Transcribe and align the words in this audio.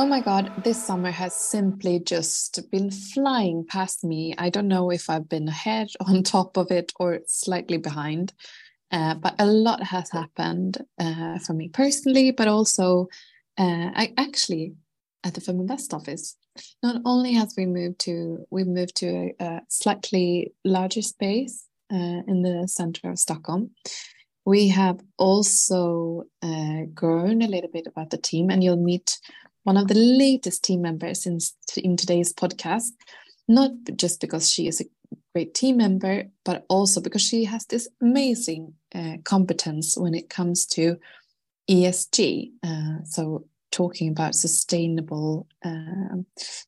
Oh 0.00 0.06
my 0.06 0.22
God, 0.22 0.64
this 0.64 0.82
summer 0.82 1.10
has 1.10 1.34
simply 1.34 2.00
just 2.00 2.58
been 2.70 2.90
flying 2.90 3.66
past 3.66 4.02
me. 4.02 4.34
I 4.38 4.48
don't 4.48 4.66
know 4.66 4.90
if 4.90 5.10
I've 5.10 5.28
been 5.28 5.46
ahead, 5.46 5.88
on 6.00 6.22
top 6.22 6.56
of 6.56 6.70
it, 6.70 6.90
or 6.98 7.20
slightly 7.26 7.76
behind, 7.76 8.32
uh, 8.90 9.16
but 9.16 9.34
a 9.38 9.44
lot 9.44 9.82
has 9.82 10.08
happened 10.10 10.78
uh, 10.98 11.38
for 11.40 11.52
me 11.52 11.68
personally, 11.68 12.30
but 12.30 12.48
also 12.48 13.08
uh, 13.58 13.90
I 13.94 14.14
actually 14.16 14.72
at 15.22 15.34
the 15.34 15.42
Feminvest 15.42 15.92
office. 15.92 16.34
Not 16.82 17.02
only 17.04 17.34
has 17.34 17.52
we 17.54 17.66
moved 17.66 17.98
to 18.06 18.46
we 18.50 18.64
moved 18.64 18.96
to 18.96 19.06
a, 19.06 19.34
a 19.38 19.60
slightly 19.68 20.54
larger 20.64 21.02
space 21.02 21.66
uh, 21.92 22.22
in 22.26 22.40
the 22.40 22.66
center 22.68 23.10
of 23.10 23.18
Stockholm, 23.18 23.72
we 24.46 24.68
have 24.68 24.98
also 25.18 26.24
uh, 26.42 26.84
grown 26.94 27.42
a 27.42 27.48
little 27.48 27.70
bit 27.70 27.86
about 27.86 28.08
the 28.08 28.16
team, 28.16 28.48
and 28.48 28.64
you'll 28.64 28.82
meet 28.82 29.18
one 29.64 29.76
of 29.76 29.88
the 29.88 29.94
latest 29.94 30.64
team 30.64 30.82
members 30.82 31.26
in, 31.26 31.38
in 31.76 31.96
today's 31.96 32.32
podcast, 32.32 32.90
not 33.48 33.70
just 33.96 34.20
because 34.20 34.50
she 34.50 34.66
is 34.66 34.80
a 34.80 34.84
great 35.34 35.54
team 35.54 35.76
member, 35.76 36.24
but 36.44 36.64
also 36.68 37.00
because 37.00 37.22
she 37.22 37.44
has 37.44 37.66
this 37.66 37.88
amazing 38.00 38.74
uh, 38.94 39.16
competence 39.24 39.96
when 39.96 40.14
it 40.14 40.28
comes 40.28 40.66
to 40.66 40.96
ESG. 41.68 42.50
Uh, 42.62 43.04
so, 43.04 43.44
talking 43.70 44.08
about 44.08 44.34
sustainable, 44.34 45.46
uh, 45.64 46.16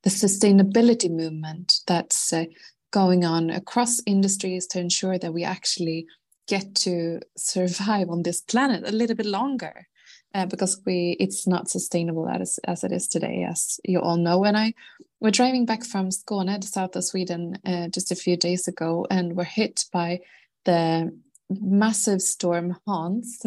the 0.04 0.10
sustainability 0.10 1.10
movement 1.10 1.80
that's 1.88 2.32
uh, 2.32 2.44
going 2.92 3.24
on 3.24 3.50
across 3.50 4.00
industries 4.06 4.66
to 4.68 4.78
ensure 4.78 5.18
that 5.18 5.34
we 5.34 5.42
actually 5.42 6.06
get 6.46 6.74
to 6.74 7.20
survive 7.36 8.08
on 8.08 8.22
this 8.22 8.40
planet 8.40 8.86
a 8.86 8.92
little 8.92 9.16
bit 9.16 9.26
longer 9.26 9.88
uh, 10.34 10.46
because 10.46 10.80
we 10.86 11.16
it's 11.20 11.46
not 11.46 11.70
sustainable 11.70 12.28
as 12.28 12.58
as 12.64 12.84
it 12.84 12.92
is 12.92 13.08
today, 13.08 13.46
as 13.48 13.80
you 13.84 14.00
all 14.00 14.16
know. 14.16 14.44
And 14.44 14.56
I 14.56 14.74
we're 15.20 15.30
driving 15.30 15.66
back 15.66 15.84
from 15.84 16.08
Skåne, 16.08 16.60
the 16.60 16.66
south 16.66 16.96
of 16.96 17.04
Sweden, 17.04 17.58
uh, 17.64 17.88
just 17.88 18.10
a 18.10 18.16
few 18.16 18.36
days 18.36 18.66
ago, 18.66 19.06
and 19.10 19.36
we're 19.36 19.44
hit 19.44 19.84
by 19.92 20.20
the 20.64 21.16
massive 21.48 22.22
storm 22.22 22.76
Hans, 22.86 23.40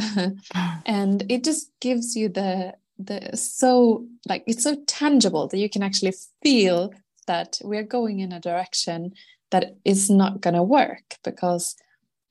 and 0.86 1.26
it 1.30 1.44
just 1.44 1.72
gives 1.82 2.16
you 2.16 2.30
the 2.30 2.74
the 2.98 3.36
so 3.36 4.06
like 4.28 4.44
it's 4.48 4.64
so 4.64 4.76
tangible 4.88 5.48
that 5.48 5.58
you 5.58 5.70
can 5.70 5.84
actually 5.84 6.14
feel 6.42 6.94
that 7.28 7.60
we're 7.64 7.84
going 7.84 8.20
in 8.20 8.32
a 8.32 8.40
direction 8.40 9.14
that 9.52 9.76
is 9.84 10.10
not 10.10 10.42
going 10.42 10.54
to 10.54 10.64
work 10.64 11.18
because 11.24 11.76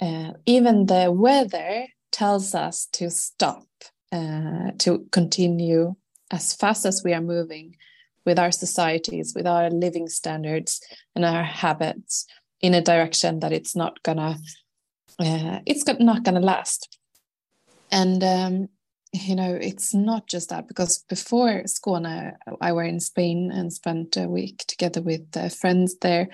uh, 0.01 0.33
even 0.47 0.87
the 0.87 1.11
weather 1.13 1.87
tells 2.11 2.55
us 2.55 2.87
to 2.93 3.11
stop 3.11 3.67
uh, 4.15 4.71
to 4.79 5.07
continue 5.11 5.95
as 6.31 6.55
fast 6.55 6.87
as 6.87 7.03
we 7.05 7.13
are 7.13 7.21
moving 7.21 7.77
with 8.25 8.39
our 8.39 8.53
societies, 8.53 9.35
with 9.35 9.47
our 9.47 9.69
living 9.71 10.09
standards 10.09 10.81
and 11.15 11.25
our 11.25 11.43
habits 11.43 12.27
in 12.61 12.75
a 12.75 12.81
direction 12.81 13.41
that 13.41 13.53
it's 13.53 13.75
not 13.75 14.03
gonna, 14.03 14.37
uh, 15.19 15.59
it's 15.67 15.85
not 15.99 16.23
gonna 16.23 16.41
last. 16.41 16.97
And 17.91 18.23
um, 18.23 18.69
you 19.13 19.35
know, 19.37 19.55
it's 19.61 19.93
not 19.95 20.27
just 20.27 20.49
that 20.51 20.67
because 20.67 21.05
before 21.09 21.63
Skåne, 21.65 22.35
I 22.61 22.73
were 22.73 22.83
in 22.83 23.01
Spain 23.01 23.51
and 23.53 23.73
spent 23.73 24.17
a 24.17 24.29
week 24.29 24.65
together 24.67 25.03
with 25.03 25.25
uh, 25.37 25.49
friends 25.49 25.97
there, 26.01 26.29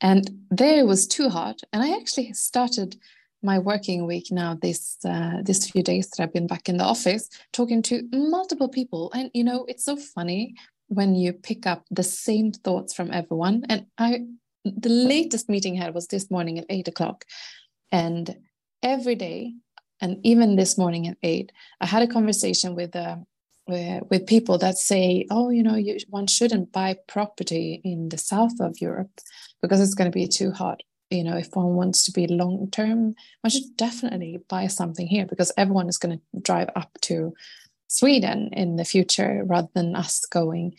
and 0.00 0.30
there 0.50 0.84
was 0.86 1.06
too 1.06 1.28
hot, 1.28 1.60
and 1.72 1.82
I 1.82 1.96
actually 1.96 2.32
started 2.32 2.96
my 3.42 3.58
working 3.58 4.06
week 4.06 4.28
now 4.30 4.58
this 4.60 4.96
uh, 5.04 5.42
this 5.42 5.70
few 5.70 5.82
days 5.82 6.08
that 6.10 6.22
I've 6.22 6.32
been 6.32 6.46
back 6.46 6.68
in 6.68 6.76
the 6.76 6.84
office 6.84 7.28
talking 7.52 7.82
to 7.82 8.08
multiple 8.12 8.68
people. 8.68 9.10
And 9.14 9.30
you 9.34 9.44
know 9.44 9.64
it's 9.68 9.84
so 9.84 9.96
funny 9.96 10.54
when 10.88 11.14
you 11.14 11.32
pick 11.32 11.66
up 11.66 11.84
the 11.90 12.02
same 12.02 12.52
thoughts 12.52 12.94
from 12.94 13.12
everyone. 13.12 13.64
And 13.68 13.86
I 13.98 14.26
the 14.64 14.88
latest 14.88 15.48
meeting 15.48 15.78
I 15.78 15.84
had 15.84 15.94
was 15.94 16.08
this 16.08 16.30
morning 16.30 16.58
at 16.58 16.66
eight 16.70 16.88
o'clock. 16.88 17.24
And 17.92 18.36
every 18.82 19.14
day 19.14 19.54
and 20.00 20.18
even 20.24 20.56
this 20.56 20.76
morning 20.76 21.06
at 21.08 21.16
eight 21.22 21.52
I 21.80 21.86
had 21.86 22.02
a 22.02 22.12
conversation 22.12 22.74
with 22.74 22.94
uh, 22.96 23.16
with 23.68 24.26
people 24.26 24.58
that 24.58 24.78
say, 24.78 25.26
oh, 25.30 25.50
you 25.50 25.60
know, 25.60 25.74
you, 25.74 25.98
one 26.08 26.28
shouldn't 26.28 26.70
buy 26.70 26.96
property 27.08 27.80
in 27.82 28.10
the 28.10 28.18
south 28.18 28.60
of 28.60 28.80
Europe 28.80 29.10
because 29.60 29.80
it's 29.80 29.94
going 29.94 30.10
to 30.10 30.14
be 30.14 30.28
too 30.28 30.52
hot 30.52 30.82
you 31.10 31.22
know 31.24 31.36
if 31.36 31.54
one 31.54 31.74
wants 31.74 32.04
to 32.04 32.12
be 32.12 32.26
long 32.26 32.68
term 32.70 33.14
one 33.40 33.50
should 33.50 33.76
definitely 33.76 34.40
buy 34.48 34.66
something 34.66 35.06
here 35.06 35.26
because 35.26 35.52
everyone 35.56 35.88
is 35.88 35.98
going 35.98 36.18
to 36.18 36.40
drive 36.40 36.70
up 36.74 36.90
to 37.00 37.34
sweden 37.88 38.50
in 38.52 38.76
the 38.76 38.84
future 38.84 39.42
rather 39.46 39.68
than 39.74 39.94
us 39.94 40.26
going 40.26 40.74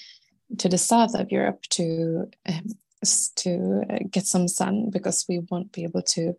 to 0.57 0.67
the 0.67 0.77
south 0.77 1.15
of 1.15 1.31
europe 1.31 1.61
to 1.69 2.29
um, 2.47 2.67
to 3.35 3.83
uh, 3.89 3.99
get 4.09 4.25
some 4.25 4.47
sun 4.47 4.89
because 4.89 5.25
we 5.29 5.39
won't 5.49 5.71
be 5.71 5.83
able 5.83 6.01
to 6.01 6.35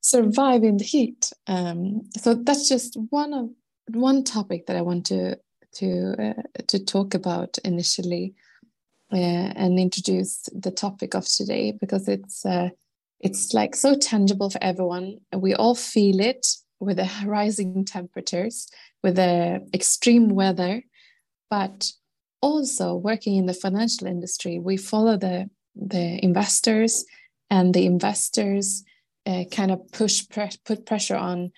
survive 0.00 0.64
in 0.64 0.76
the 0.76 0.84
heat. 0.84 1.32
Um, 1.46 2.02
so 2.16 2.34
that's 2.34 2.68
just 2.68 2.96
one 3.10 3.32
of 3.32 3.50
one 3.88 4.22
topic 4.22 4.66
that 4.66 4.76
i 4.76 4.80
want 4.80 5.04
to 5.04 5.36
to 5.74 6.14
uh, 6.18 6.42
to 6.68 6.78
talk 6.84 7.14
about 7.14 7.58
initially 7.64 8.32
uh, 9.12 9.16
and 9.16 9.78
introduce 9.78 10.48
the 10.54 10.70
topic 10.70 11.14
of 11.14 11.26
today 11.26 11.72
because 11.72 12.06
it's 12.06 12.46
uh, 12.46 12.68
it's 13.22 13.54
like 13.54 13.74
so 13.76 13.94
tangible 13.94 14.50
for 14.50 14.62
everyone. 14.62 15.18
We 15.34 15.54
all 15.54 15.74
feel 15.74 16.20
it 16.20 16.46
with 16.80 16.96
the 16.96 17.10
rising 17.26 17.84
temperatures, 17.84 18.68
with 19.02 19.16
the 19.16 19.66
extreme 19.72 20.28
weather, 20.28 20.82
but 21.48 21.92
also 22.42 22.94
working 22.96 23.36
in 23.36 23.46
the 23.46 23.54
financial 23.54 24.06
industry, 24.06 24.58
we 24.58 24.76
follow 24.76 25.16
the 25.16 25.48
the 25.74 26.22
investors, 26.22 27.04
and 27.48 27.72
the 27.72 27.86
investors 27.86 28.84
uh, 29.24 29.44
kind 29.50 29.70
of 29.70 29.80
push 29.92 30.28
pre 30.28 30.50
put 30.64 30.84
pressure 30.84 31.16
on 31.16 31.52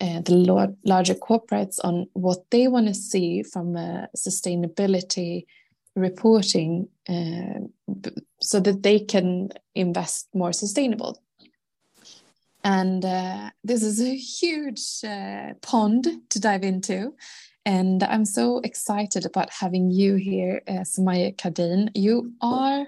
uh, 0.00 0.20
the 0.22 0.74
larger 0.84 1.14
corporates 1.14 1.78
on 1.84 2.06
what 2.14 2.38
they 2.50 2.66
want 2.66 2.88
to 2.88 2.94
see 2.94 3.42
from 3.42 3.76
a 3.76 4.08
sustainability 4.16 5.44
reporting 5.94 6.88
uh, 7.08 7.60
so 8.40 8.60
that 8.60 8.82
they 8.82 9.00
can 9.00 9.50
invest 9.74 10.28
more 10.34 10.52
sustainable. 10.52 11.22
And 12.62 13.04
uh, 13.04 13.50
this 13.64 13.82
is 13.82 14.00
a 14.00 14.14
huge 14.14 15.02
uh, 15.04 15.54
pond 15.62 16.06
to 16.30 16.40
dive 16.40 16.62
into. 16.62 17.14
And 17.64 18.02
I'm 18.02 18.24
so 18.24 18.58
excited 18.58 19.26
about 19.26 19.50
having 19.50 19.90
you 19.90 20.16
here, 20.16 20.62
uh, 20.66 20.84
Somayeh 20.84 21.36
Cardejin. 21.36 21.90
You 21.94 22.32
are 22.40 22.86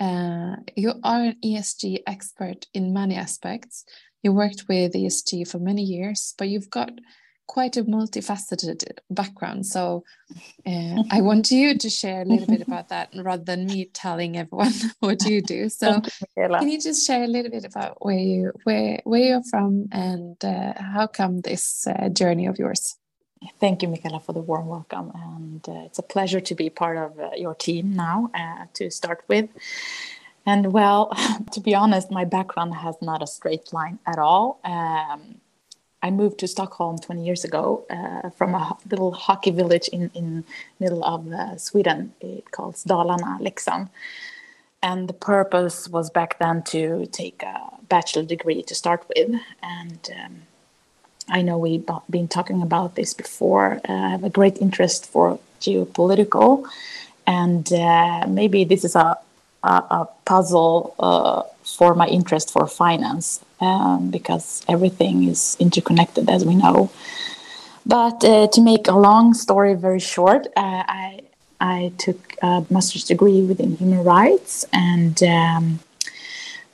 uh, 0.00 0.56
you 0.76 0.92
are 1.04 1.22
an 1.22 1.36
ESG 1.44 2.00
expert 2.06 2.66
in 2.74 2.92
many 2.92 3.14
aspects. 3.14 3.84
You 4.22 4.32
worked 4.32 4.64
with 4.68 4.94
ESG 4.94 5.48
for 5.48 5.58
many 5.58 5.82
years, 5.82 6.34
but 6.36 6.48
you've 6.48 6.70
got 6.70 6.90
quite 7.46 7.76
a 7.76 7.84
multifaceted 7.84 8.82
background. 9.10 9.66
So 9.66 10.04
uh, 10.66 11.02
I 11.10 11.20
want 11.20 11.50
you 11.50 11.76
to 11.78 11.90
share 11.90 12.22
a 12.22 12.24
little 12.24 12.46
bit 12.46 12.62
about 12.66 12.88
that 12.88 13.10
rather 13.14 13.44
than 13.44 13.66
me 13.66 13.86
telling 13.86 14.36
everyone 14.36 14.72
what 15.00 15.24
you 15.24 15.42
do. 15.42 15.68
So 15.68 16.00
can 16.36 16.68
you 16.68 16.80
just 16.80 17.06
share 17.06 17.24
a 17.24 17.28
little 17.28 17.50
bit 17.50 17.64
about 17.64 18.04
where 18.04 18.18
you 18.18 18.52
where 18.64 19.00
where 19.04 19.22
you're 19.22 19.42
from 19.50 19.88
and 19.92 20.42
uh, 20.44 20.74
how 20.76 21.06
come 21.06 21.40
this 21.40 21.86
uh, 21.86 22.08
journey 22.08 22.46
of 22.46 22.58
yours? 22.58 22.96
Thank 23.60 23.82
you, 23.82 23.88
Michaela, 23.88 24.20
for 24.20 24.32
the 24.32 24.40
warm 24.40 24.68
welcome. 24.68 25.12
And 25.14 25.68
uh, 25.68 25.84
it's 25.84 25.98
a 25.98 26.02
pleasure 26.02 26.40
to 26.40 26.54
be 26.54 26.70
part 26.70 26.96
of 26.96 27.18
uh, 27.18 27.30
your 27.36 27.54
team 27.54 27.92
now 27.92 28.30
uh, 28.34 28.66
to 28.74 28.90
start 28.90 29.22
with. 29.28 29.50
And 30.46 30.72
well, 30.72 31.12
to 31.52 31.60
be 31.60 31.74
honest, 31.74 32.10
my 32.10 32.24
background 32.24 32.74
has 32.74 32.96
not 33.00 33.22
a 33.22 33.26
straight 33.26 33.72
line 33.72 33.98
at 34.06 34.18
all. 34.18 34.60
Um, 34.64 35.40
I 36.04 36.10
moved 36.10 36.38
to 36.40 36.46
Stockholm 36.46 36.98
20 36.98 37.24
years 37.24 37.44
ago 37.44 37.86
uh, 37.88 38.28
from 38.28 38.54
a 38.54 38.76
little 38.90 39.12
hockey 39.12 39.50
village 39.50 39.88
in 39.88 40.10
in 40.14 40.44
middle 40.78 41.02
of 41.02 41.20
uh, 41.32 41.56
Sweden. 41.56 42.12
It 42.20 42.50
calls 42.50 42.84
Dalarna, 42.84 43.40
Leksand. 43.40 43.88
And 44.82 45.08
the 45.08 45.18
purpose 45.32 45.88
was 45.88 46.10
back 46.10 46.38
then 46.38 46.62
to 46.74 47.06
take 47.06 47.42
a 47.42 47.56
bachelor 47.88 48.24
degree 48.34 48.62
to 48.64 48.74
start 48.74 49.00
with. 49.08 49.30
And 49.62 50.00
um, 50.18 50.34
I 51.38 51.40
know 51.40 51.56
we've 51.56 51.88
been 52.10 52.28
talking 52.28 52.60
about 52.60 52.96
this 52.96 53.14
before. 53.14 53.80
Uh, 53.88 54.06
I 54.06 54.10
have 54.10 54.24
a 54.24 54.36
great 54.38 54.58
interest 54.58 55.06
for 55.12 55.38
geopolitical, 55.64 56.52
and 57.26 57.64
uh, 57.72 58.26
maybe 58.28 58.64
this 58.64 58.84
is 58.84 58.94
a 58.94 59.16
a, 59.62 59.76
a 60.00 60.08
puzzle 60.26 60.94
uh, 60.98 61.42
for 61.74 61.94
my 61.94 62.06
interest 62.06 62.50
for 62.52 62.66
finance 62.66 63.44
um, 63.60 64.10
because 64.10 64.64
everything 64.68 65.24
is 65.24 65.56
interconnected, 65.58 66.28
as 66.30 66.44
we 66.44 66.54
know. 66.54 66.90
But 67.86 68.24
uh, 68.24 68.46
to 68.48 68.60
make 68.60 68.88
a 68.88 68.98
long 69.08 69.34
story 69.34 69.74
very 69.74 70.00
short, 70.00 70.46
uh, 70.56 70.82
I 70.88 71.20
I 71.60 71.92
took 71.98 72.36
a 72.42 72.64
master's 72.70 73.04
degree 73.04 73.42
within 73.42 73.76
human 73.76 74.02
rights, 74.04 74.64
and 74.72 75.22
um, 75.22 75.80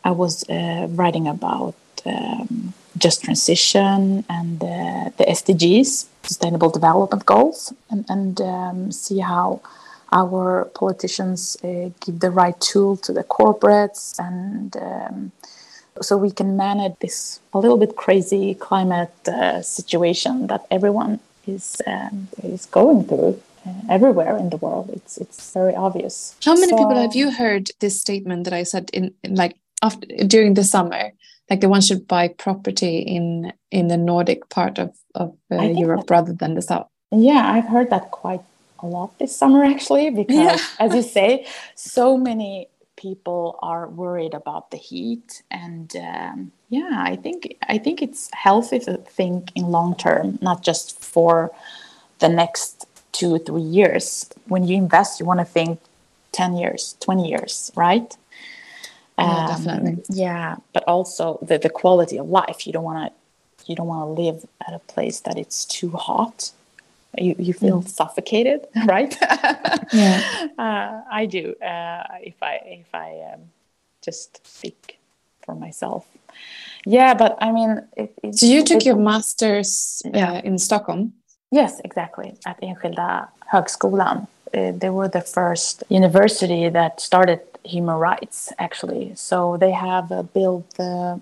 I 0.04 0.10
was 0.10 0.48
uh, 0.48 0.86
writing 0.90 1.26
about 1.28 1.74
um, 2.06 2.74
just 2.96 3.24
transition 3.24 4.24
and 4.28 4.60
the 4.60 5.24
SDGs, 5.24 6.06
Sustainable 6.22 6.70
Development 6.70 7.24
Goals, 7.24 7.72
and, 7.90 8.04
and 8.08 8.40
um, 8.40 8.92
see 8.92 9.18
how 9.20 9.60
our 10.12 10.70
politicians 10.74 11.56
uh, 11.62 11.90
give 12.04 12.20
the 12.20 12.30
right 12.30 12.60
tool 12.60 12.96
to 12.96 13.12
the 13.12 13.24
corporates 13.24 14.18
and 14.18 14.76
um, 14.76 15.32
so 16.00 16.16
we 16.16 16.30
can 16.30 16.56
manage 16.56 16.94
this 17.00 17.40
a 17.52 17.58
little 17.58 17.76
bit 17.76 17.96
crazy 17.96 18.54
climate 18.54 19.12
uh, 19.28 19.60
situation 19.62 20.46
that 20.46 20.66
everyone 20.70 21.20
is 21.46 21.82
um, 21.86 22.28
is 22.42 22.66
going 22.66 23.04
through 23.04 23.40
uh, 23.66 23.72
everywhere 23.88 24.36
in 24.36 24.50
the 24.50 24.56
world. 24.56 24.90
It's 24.92 25.18
it's 25.18 25.52
very 25.52 25.74
obvious. 25.74 26.34
How 26.44 26.54
many 26.54 26.70
so, 26.70 26.78
people 26.78 26.96
have 26.96 27.14
you 27.14 27.30
heard 27.30 27.70
this 27.80 28.00
statement 28.00 28.44
that 28.44 28.52
I 28.52 28.62
said 28.62 28.90
in, 28.92 29.14
in 29.22 29.34
like 29.34 29.56
after 29.82 30.06
during 30.26 30.54
the 30.54 30.64
summer? 30.64 31.12
Like 31.48 31.60
the 31.60 31.68
one 31.68 31.80
should 31.80 32.06
buy 32.06 32.28
property 32.28 32.98
in 32.98 33.52
in 33.70 33.88
the 33.88 33.96
Nordic 33.96 34.48
part 34.48 34.78
of 34.78 34.96
of 35.14 35.36
uh, 35.50 35.62
Europe 35.62 36.08
rather 36.10 36.32
than 36.32 36.54
the 36.54 36.62
south. 36.62 36.88
Yeah, 37.10 37.50
I've 37.52 37.66
heard 37.68 37.90
that 37.90 38.12
quite 38.12 38.42
a 38.82 38.86
lot 38.86 39.18
this 39.18 39.36
summer 39.36 39.64
actually 39.64 40.10
because, 40.10 40.34
yeah. 40.34 40.58
as 40.78 40.94
you 40.94 41.02
say, 41.02 41.46
so 41.74 42.16
many 42.16 42.68
people 42.96 43.58
are 43.62 43.88
worried 43.88 44.34
about 44.34 44.70
the 44.70 44.76
heat 44.76 45.42
and 45.50 45.96
um, 45.96 46.52
yeah 46.68 46.96
i 46.98 47.16
think 47.16 47.56
i 47.66 47.78
think 47.78 48.02
it's 48.02 48.28
healthy 48.34 48.78
to 48.78 48.98
think 48.98 49.50
in 49.54 49.64
long 49.64 49.96
term 49.96 50.38
not 50.42 50.62
just 50.62 51.00
for 51.02 51.50
the 52.18 52.28
next 52.28 52.86
two 53.12 53.34
or 53.34 53.38
three 53.38 53.62
years. 53.62 54.30
When 54.46 54.64
you 54.64 54.76
invest 54.76 55.20
you 55.20 55.26
want 55.26 55.40
to 55.40 55.44
think 55.44 55.80
10 56.32 56.56
years 56.56 56.96
20 57.00 57.28
years 57.28 57.72
right? 57.74 58.16
Yeah, 59.18 59.24
um, 59.24 59.46
definitely. 59.48 60.04
yeah 60.10 60.56
but 60.72 60.84
also 60.84 61.38
the, 61.42 61.58
the 61.58 61.70
quality 61.70 62.18
of 62.18 62.28
life. 62.28 62.66
You 62.66 62.72
don't 62.72 62.84
want 62.84 63.12
to 63.12 63.20
you 63.66 63.76
don't 63.76 63.86
want 63.86 64.06
to 64.08 64.22
live 64.22 64.46
at 64.66 64.74
a 64.74 64.78
place 64.78 65.20
that 65.20 65.36
it's 65.36 65.64
too 65.64 65.90
hot 65.90 66.52
you, 67.18 67.34
you 67.38 67.52
feel 67.52 67.82
mm. 67.82 67.88
suffocated 67.88 68.66
right? 68.86 69.16
Yeah. 69.92 70.20
Uh, 70.58 71.00
i 71.10 71.26
do 71.26 71.54
uh, 71.62 72.04
if 72.22 72.42
i 72.42 72.54
if 72.64 72.94
i 72.94 73.32
um, 73.32 73.40
just 74.02 74.46
speak 74.46 74.98
for 75.42 75.54
myself. 75.54 76.04
Yeah 76.86 77.14
but 77.14 77.36
i 77.40 77.52
mean 77.52 77.82
it, 77.96 78.12
it, 78.22 78.34
so 78.36 78.46
you 78.46 78.62
took 78.64 78.84
your 78.84 78.96
master's 78.96 80.02
uh, 80.06 80.10
yeah. 80.14 80.40
in 80.44 80.58
stockholm? 80.58 81.12
Yes 81.50 81.80
exactly 81.84 82.34
at 82.46 82.60
enskilda 82.62 83.28
högskolan. 83.52 84.26
Uh, 84.54 84.72
they 84.78 84.90
were 84.90 85.08
the 85.08 85.20
first 85.20 85.84
university 85.88 86.68
that 86.68 87.00
started 87.00 87.40
human 87.64 87.96
rights 87.96 88.52
actually. 88.58 89.12
So 89.14 89.56
they 89.56 89.72
have 89.72 90.12
uh, 90.12 90.22
built 90.22 90.64
the 90.76 91.20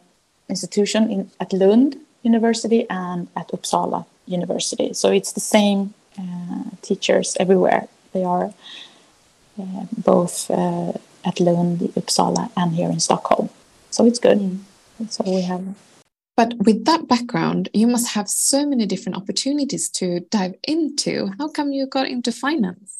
institution 0.49 1.11
in, 1.11 1.31
at 1.41 1.53
lund 1.53 1.97
university 2.23 2.87
and 2.91 3.29
at 3.37 3.49
uppsala 3.53 4.05
university. 4.29 4.93
So 4.93 5.11
it's 5.11 5.33
the 5.33 5.41
same 5.41 5.95
uh, 6.19 6.65
teachers 6.83 7.37
everywhere. 7.41 7.89
They 8.13 8.25
are 8.25 8.53
uh, 9.61 9.85
both 9.97 10.51
uh, 10.51 10.93
at 11.25 11.41
Lund, 11.41 11.81
Uppsala, 11.97 12.51
and 12.57 12.75
here 12.75 12.89
in 12.89 13.01
Stockholm. 13.01 13.51
So 13.91 14.07
it's 14.07 14.19
good. 14.19 14.39
Mm. 14.39 14.59
So 15.09 15.25
we 15.27 15.43
have. 15.43 15.65
But 16.37 16.55
with 16.59 16.85
that 16.85 17.09
background, 17.09 17.69
you 17.73 17.87
must 17.87 18.09
have 18.15 18.29
so 18.29 18.65
many 18.65 18.87
different 18.87 19.17
opportunities 19.17 19.89
to 19.91 20.21
dive 20.31 20.55
into. 20.63 21.31
How 21.39 21.49
come 21.49 21.73
you 21.73 21.87
got 21.87 22.07
into 22.07 22.31
finance? 22.31 22.99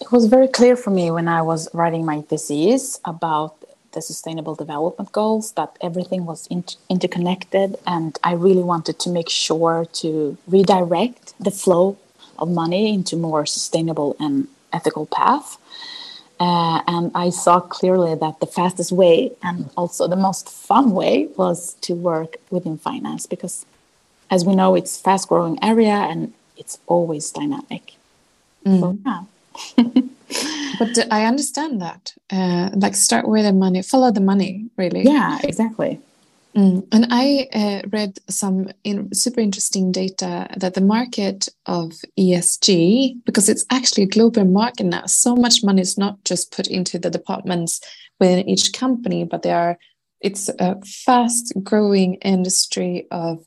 It 0.00 0.12
was 0.12 0.26
very 0.26 0.48
clear 0.48 0.76
for 0.76 0.90
me 0.90 1.10
when 1.10 1.28
I 1.28 1.42
was 1.42 1.68
writing 1.74 2.04
my 2.04 2.22
thesis 2.22 3.00
about 3.04 3.63
the 3.94 4.02
sustainable 4.02 4.54
development 4.54 5.10
goals 5.12 5.52
that 5.52 5.76
everything 5.80 6.26
was 6.26 6.46
inter- 6.48 6.76
interconnected 6.88 7.76
and 7.86 8.18
i 8.22 8.32
really 8.32 8.62
wanted 8.62 8.98
to 8.98 9.08
make 9.08 9.30
sure 9.30 9.86
to 9.92 10.36
redirect 10.46 11.34
the 11.40 11.50
flow 11.50 11.96
of 12.38 12.48
money 12.50 12.92
into 12.92 13.16
more 13.16 13.46
sustainable 13.46 14.16
and 14.18 14.48
ethical 14.72 15.06
path. 15.06 15.56
Uh, 16.40 16.82
and 16.88 17.12
i 17.14 17.30
saw 17.30 17.60
clearly 17.60 18.14
that 18.16 18.40
the 18.40 18.46
fastest 18.46 18.90
way 18.90 19.30
and 19.40 19.70
also 19.76 20.08
the 20.08 20.16
most 20.16 20.50
fun 20.50 20.90
way 20.90 21.28
was 21.36 21.74
to 21.74 21.94
work 21.94 22.36
within 22.50 22.76
finance 22.76 23.24
because 23.24 23.64
as 24.32 24.44
we 24.44 24.52
know 24.56 24.74
it's 24.74 25.00
fast 25.00 25.28
growing 25.28 25.56
area 25.62 25.98
and 26.10 26.32
it's 26.56 26.78
always 26.86 27.30
dynamic. 27.30 27.94
Mm. 28.66 28.80
so 28.80 28.98
yeah 29.06 30.02
but 30.78 31.06
I 31.10 31.26
understand 31.26 31.80
that. 31.82 32.12
Uh, 32.30 32.70
like 32.74 32.94
start 32.94 33.28
where 33.28 33.42
the 33.42 33.52
money, 33.52 33.82
follow 33.82 34.10
the 34.10 34.20
money, 34.20 34.70
really. 34.76 35.02
Yeah, 35.02 35.38
exactly. 35.42 36.00
Mm. 36.56 36.86
And 36.92 37.06
I 37.10 37.48
uh, 37.52 37.88
read 37.90 38.18
some 38.28 38.70
in, 38.84 39.12
super 39.12 39.40
interesting 39.40 39.90
data 39.90 40.48
that 40.56 40.74
the 40.74 40.80
market 40.80 41.48
of 41.66 41.92
ESG, 42.18 43.24
because 43.24 43.48
it's 43.48 43.66
actually 43.70 44.04
a 44.04 44.08
global 44.08 44.44
market 44.44 44.84
now, 44.84 45.06
so 45.06 45.34
much 45.34 45.64
money 45.64 45.82
is 45.82 45.98
not 45.98 46.22
just 46.24 46.52
put 46.52 46.68
into 46.68 46.98
the 46.98 47.10
departments 47.10 47.80
within 48.20 48.48
each 48.48 48.72
company, 48.72 49.24
but 49.24 49.42
they 49.42 49.52
are. 49.52 49.78
It's 50.20 50.48
a 50.58 50.80
fast 50.84 51.52
growing 51.62 52.14
industry 52.14 53.06
of 53.10 53.44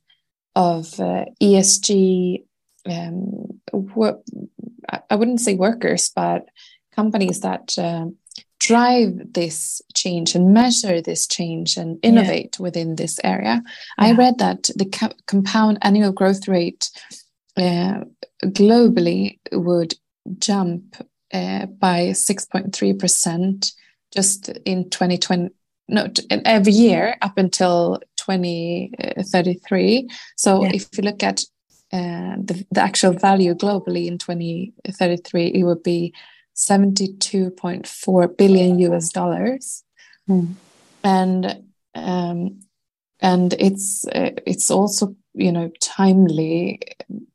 of 0.55 0.99
uh, 0.99 1.25
ESG. 1.41 2.43
Um, 2.85 3.61
what 3.71 4.23
I 5.09 5.15
wouldn't 5.15 5.41
say 5.41 5.55
workers, 5.55 6.11
but 6.15 6.47
companies 6.91 7.41
that 7.41 7.77
uh, 7.77 8.07
drive 8.59 9.33
this 9.33 9.81
change 9.93 10.35
and 10.35 10.53
measure 10.53 11.01
this 11.01 11.27
change 11.27 11.77
and 11.77 11.99
innovate 12.01 12.57
yeah. 12.57 12.63
within 12.63 12.95
this 12.95 13.19
area. 13.23 13.61
Yeah. 13.63 13.71
I 13.97 14.11
read 14.13 14.39
that 14.39 14.69
the 14.75 14.85
co 14.85 15.09
compound 15.25 15.77
annual 15.81 16.11
growth 16.11 16.47
rate 16.47 16.89
uh, 17.55 18.01
globally 18.43 19.39
would 19.51 19.95
jump 20.39 20.97
uh, 21.33 21.65
by 21.65 22.09
6.3% 22.09 23.73
just 24.13 24.49
in 24.65 24.89
2020 24.89 25.49
no 25.89 26.07
every 26.29 26.73
year 26.73 27.15
up 27.21 27.37
until 27.37 28.01
2033 28.17 30.09
so 30.35 30.63
yeah. 30.63 30.71
if 30.73 30.87
you 30.97 31.03
look 31.03 31.23
at 31.23 31.43
uh, 31.93 32.35
the, 32.37 32.65
the 32.71 32.81
actual 32.81 33.13
value 33.13 33.53
globally 33.53 34.07
in 34.07 34.17
2033 34.17 35.47
it 35.47 35.63
would 35.63 35.83
be 35.83 36.13
72.4 36.55 38.37
billion 38.37 38.79
US 38.79 39.11
dollars. 39.11 39.83
Mm. 40.27 40.53
And 41.03 41.63
um, 41.95 42.59
and 43.19 43.53
it's 43.53 44.05
uh, 44.07 44.31
it's 44.45 44.69
also 44.69 45.15
you 45.33 45.51
know 45.51 45.71
timely 45.79 46.81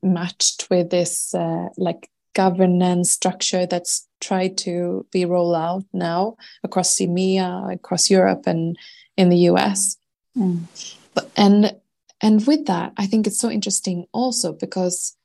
matched 0.03 0.67
with 0.71 0.91
this 0.91 1.35
uh, 1.35 1.69
like 1.77 2.11
governance 2.35 3.12
structure 3.12 3.67
that's 3.67 4.07
tried 4.21 4.57
to 4.57 5.07
be 5.12 5.25
rolled 5.25 5.57
out 5.57 5.85
now 5.93 6.37
across 6.65 6.97
EMEA, 6.97 7.75
across 7.75 8.11
Europe, 8.11 8.45
and 8.47 8.77
in 9.17 9.29
the 9.29 9.38
US. 9.50 9.97
Mm. 10.37 10.65
But, 11.15 11.31
and 11.37 11.77
and 12.23 12.47
with 12.47 12.67
that, 12.67 12.93
I 12.97 13.07
think 13.07 13.26
it's 13.26 13.38
so 13.38 13.50
interesting 13.50 14.07
also 14.12 14.52
because 14.52 15.17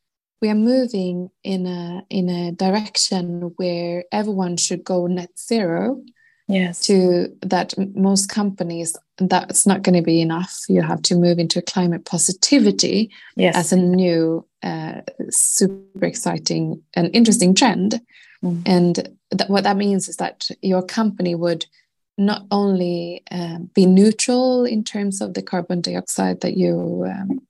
we 0.41 0.49
are 0.49 0.55
moving 0.55 1.29
in 1.43 1.65
a 1.65 2.03
in 2.09 2.29
a 2.29 2.51
direction 2.51 3.53
where 3.57 4.03
everyone 4.11 4.57
should 4.57 4.83
go 4.83 5.07
net 5.07 5.29
zero 5.37 6.01
yes 6.47 6.85
to 6.85 7.27
that 7.41 7.73
most 7.95 8.29
companies 8.29 8.95
that's 9.17 9.65
not 9.65 9.81
going 9.81 9.95
to 9.95 10.01
be 10.01 10.21
enough 10.21 10.63
you 10.69 10.81
have 10.81 11.01
to 11.01 11.15
move 11.15 11.39
into 11.39 11.61
climate 11.61 12.05
positivity 12.05 13.11
yes. 13.35 13.55
as 13.55 13.73
a 13.73 13.77
new 13.77 14.45
uh, 14.63 15.01
super 15.29 16.05
exciting 16.05 16.81
and 16.93 17.09
interesting 17.13 17.53
trend 17.53 17.99
mm. 18.43 18.61
and 18.65 19.09
what 19.47 19.63
that 19.63 19.77
means 19.77 20.07
is 20.07 20.17
that 20.17 20.49
your 20.61 20.81
company 20.81 21.35
would 21.35 21.65
not 22.17 22.45
only 22.51 23.23
uh, 23.31 23.59
be 23.73 23.85
neutral 23.85 24.65
in 24.65 24.83
terms 24.83 25.21
of 25.21 25.33
the 25.33 25.41
carbon 25.41 25.81
dioxide 25.81 26.41
that 26.41 26.57
you 26.57 27.05
um, 27.07 27.41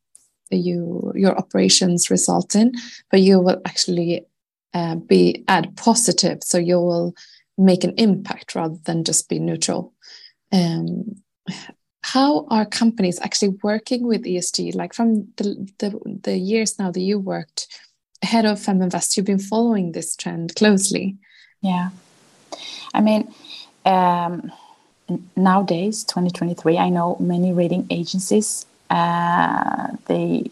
you 0.51 1.11
your 1.15 1.37
operations 1.37 2.09
result 2.09 2.55
in, 2.55 2.73
but 3.11 3.21
you 3.21 3.39
will 3.39 3.61
actually 3.65 4.25
uh, 4.73 4.95
be 4.95 5.43
add 5.47 5.75
positive. 5.77 6.43
So 6.43 6.57
you 6.57 6.79
will 6.79 7.15
make 7.57 7.83
an 7.83 7.93
impact 7.97 8.55
rather 8.55 8.77
than 8.83 9.03
just 9.03 9.29
be 9.29 9.39
neutral. 9.39 9.93
Um, 10.51 11.15
how 12.01 12.45
are 12.49 12.65
companies 12.65 13.19
actually 13.19 13.57
working 13.63 14.07
with 14.07 14.23
ESG? 14.23 14.75
Like 14.75 14.93
from 14.93 15.27
the, 15.37 15.69
the, 15.79 16.19
the 16.23 16.37
years 16.37 16.79
now 16.79 16.91
that 16.91 16.99
you 17.01 17.19
worked 17.19 17.67
ahead 18.23 18.45
of 18.45 18.59
Feminvest, 18.59 19.17
you've 19.17 19.25
been 19.25 19.39
following 19.39 19.91
this 19.91 20.15
trend 20.15 20.55
closely. 20.55 21.17
Yeah. 21.61 21.89
I 22.93 23.01
mean, 23.01 23.33
um, 23.87 24.51
nowadays, 25.35 26.03
2023, 26.03 26.77
I 26.77 26.89
know 26.89 27.17
many 27.19 27.53
rating 27.53 27.87
agencies 27.89 28.65
uh, 28.89 29.87
they 30.05 30.49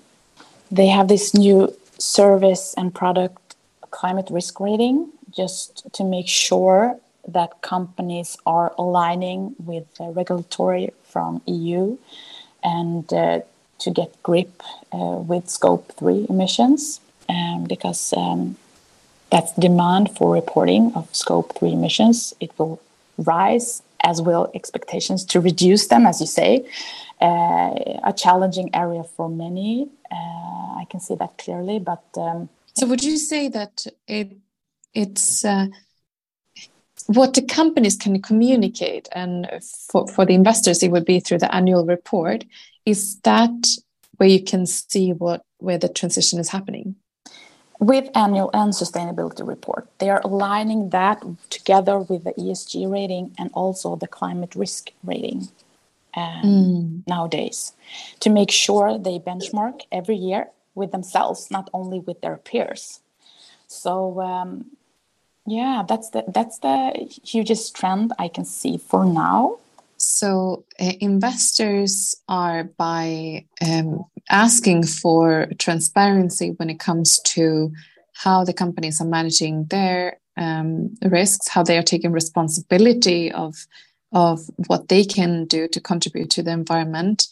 they 0.72 0.88
have 0.88 1.08
this 1.08 1.34
new 1.34 1.74
service 1.98 2.74
and 2.78 2.94
product 2.94 3.56
climate 3.92 4.28
risk 4.30 4.60
rating 4.60 5.10
just 5.32 5.84
to 5.94 6.04
make 6.04 6.28
sure 6.28 7.00
that 7.28 7.62
companies 7.62 8.38
are 8.46 8.74
aligning 8.78 9.56
with 9.64 9.86
regulatory 10.00 10.92
from 11.04 11.42
EU 11.48 11.98
and 12.64 13.12
uh, 13.14 13.40
to 13.80 13.92
get 13.92 14.22
grip 14.24 14.62
uh, 14.92 14.98
with 14.98 15.50
scope 15.50 15.92
3 15.98 16.28
emissions 16.30 17.00
um, 17.30 17.64
because 17.64 18.14
um, 18.18 18.58
that's 19.32 19.54
demand 19.54 20.16
for 20.16 20.34
reporting 20.34 20.92
of 20.94 21.14
scope 21.16 21.58
3 21.58 21.72
emissions. 21.72 22.34
It 22.40 22.52
will 22.60 22.82
rise 23.18 23.82
as 24.04 24.22
will 24.22 24.52
expectations 24.54 25.26
to 25.26 25.40
reduce 25.40 25.88
them 25.88 26.06
as 26.06 26.20
you 26.20 26.28
say 26.28 26.66
uh, 27.22 27.72
a 28.04 28.14
challenging 28.16 28.70
area 28.74 29.04
for 29.04 29.30
many 29.30 29.90
uh, 30.12 30.76
i 30.82 30.86
can 30.90 31.00
see 31.00 31.16
that 31.16 31.38
clearly 31.38 31.80
but 31.80 32.04
um, 32.18 32.50
so 32.74 32.86
would 32.88 33.04
you 33.04 33.18
say 33.18 33.48
that 33.48 33.86
it 34.08 34.32
it's 34.94 35.44
uh, 35.46 35.68
what 37.08 37.34
the 37.34 37.42
companies 37.42 37.96
can 37.96 38.22
communicate 38.22 39.08
and 39.12 39.48
for, 39.62 40.08
for 40.08 40.26
the 40.26 40.34
investors 40.34 40.82
it 40.82 40.92
would 40.92 41.06
be 41.06 41.20
through 41.20 41.38
the 41.38 41.54
annual 41.54 41.86
report 41.86 42.44
is 42.86 43.20
that 43.22 43.68
where 44.18 44.30
you 44.30 44.44
can 44.44 44.66
see 44.66 45.12
what 45.12 45.44
where 45.58 45.78
the 45.78 45.90
transition 45.90 46.40
is 46.40 46.50
happening 46.50 46.96
with 47.86 48.10
annual 48.16 48.50
and 48.54 48.74
sustainability 48.74 49.48
report. 49.48 49.88
They 50.00 50.10
are 50.10 50.22
aligning 50.24 50.90
that 50.90 51.24
together 51.50 52.00
with 52.00 52.24
the 52.24 52.34
esg 52.34 52.74
rating 52.92 53.26
and 53.38 53.50
also 53.54 53.96
the 53.96 54.08
climate 54.08 54.56
risk 54.56 54.92
rating 55.04 55.50
um, 56.16 56.42
mm. 56.44 57.08
nowadays 57.08 57.74
to 58.22 58.30
make 58.30 58.52
sure 58.52 58.98
they 58.98 59.20
benchmark 59.20 59.82
every 59.92 60.16
year 60.16 60.48
with 60.74 60.92
themselves 60.92 61.52
not 61.52 61.70
only 61.74 62.00
with 62.00 62.22
their 62.22 62.38
peers. 62.38 63.00
So 63.68 64.22
um, 64.22 64.66
yeah 65.46 65.84
that's 65.88 66.10
the 66.10 66.24
that's 66.28 66.60
the 66.60 66.92
hugest 67.24 67.76
trend 67.76 68.12
i 68.18 68.28
can 68.28 68.46
see 68.46 68.78
for 68.78 69.06
now 69.06 69.58
so 69.98 70.66
uh, 70.80 70.94
investors 71.00 72.16
are 72.28 72.66
by 72.66 73.46
um, 73.66 74.04
asking 74.30 74.84
for 74.84 75.48
transparency 75.58 76.52
when 76.58 76.70
it 76.70 76.80
comes 76.80 77.20
to 77.20 77.72
how 78.14 78.44
the 78.44 78.54
companies 78.54 79.02
are 79.02 79.08
managing 79.08 79.66
their 79.66 80.20
um, 80.38 80.94
risks 81.04 81.48
how 81.48 81.64
they 81.64 81.78
are 81.78 81.84
taking 81.84 82.12
responsibility 82.12 83.32
of 83.32 83.56
of 84.12 84.40
what 84.68 84.88
they 84.88 85.04
can 85.04 85.46
do 85.46 85.68
to 85.68 85.82
contribute 85.82 86.30
to 86.30 86.44
the 86.44 86.52
environment 86.52 87.28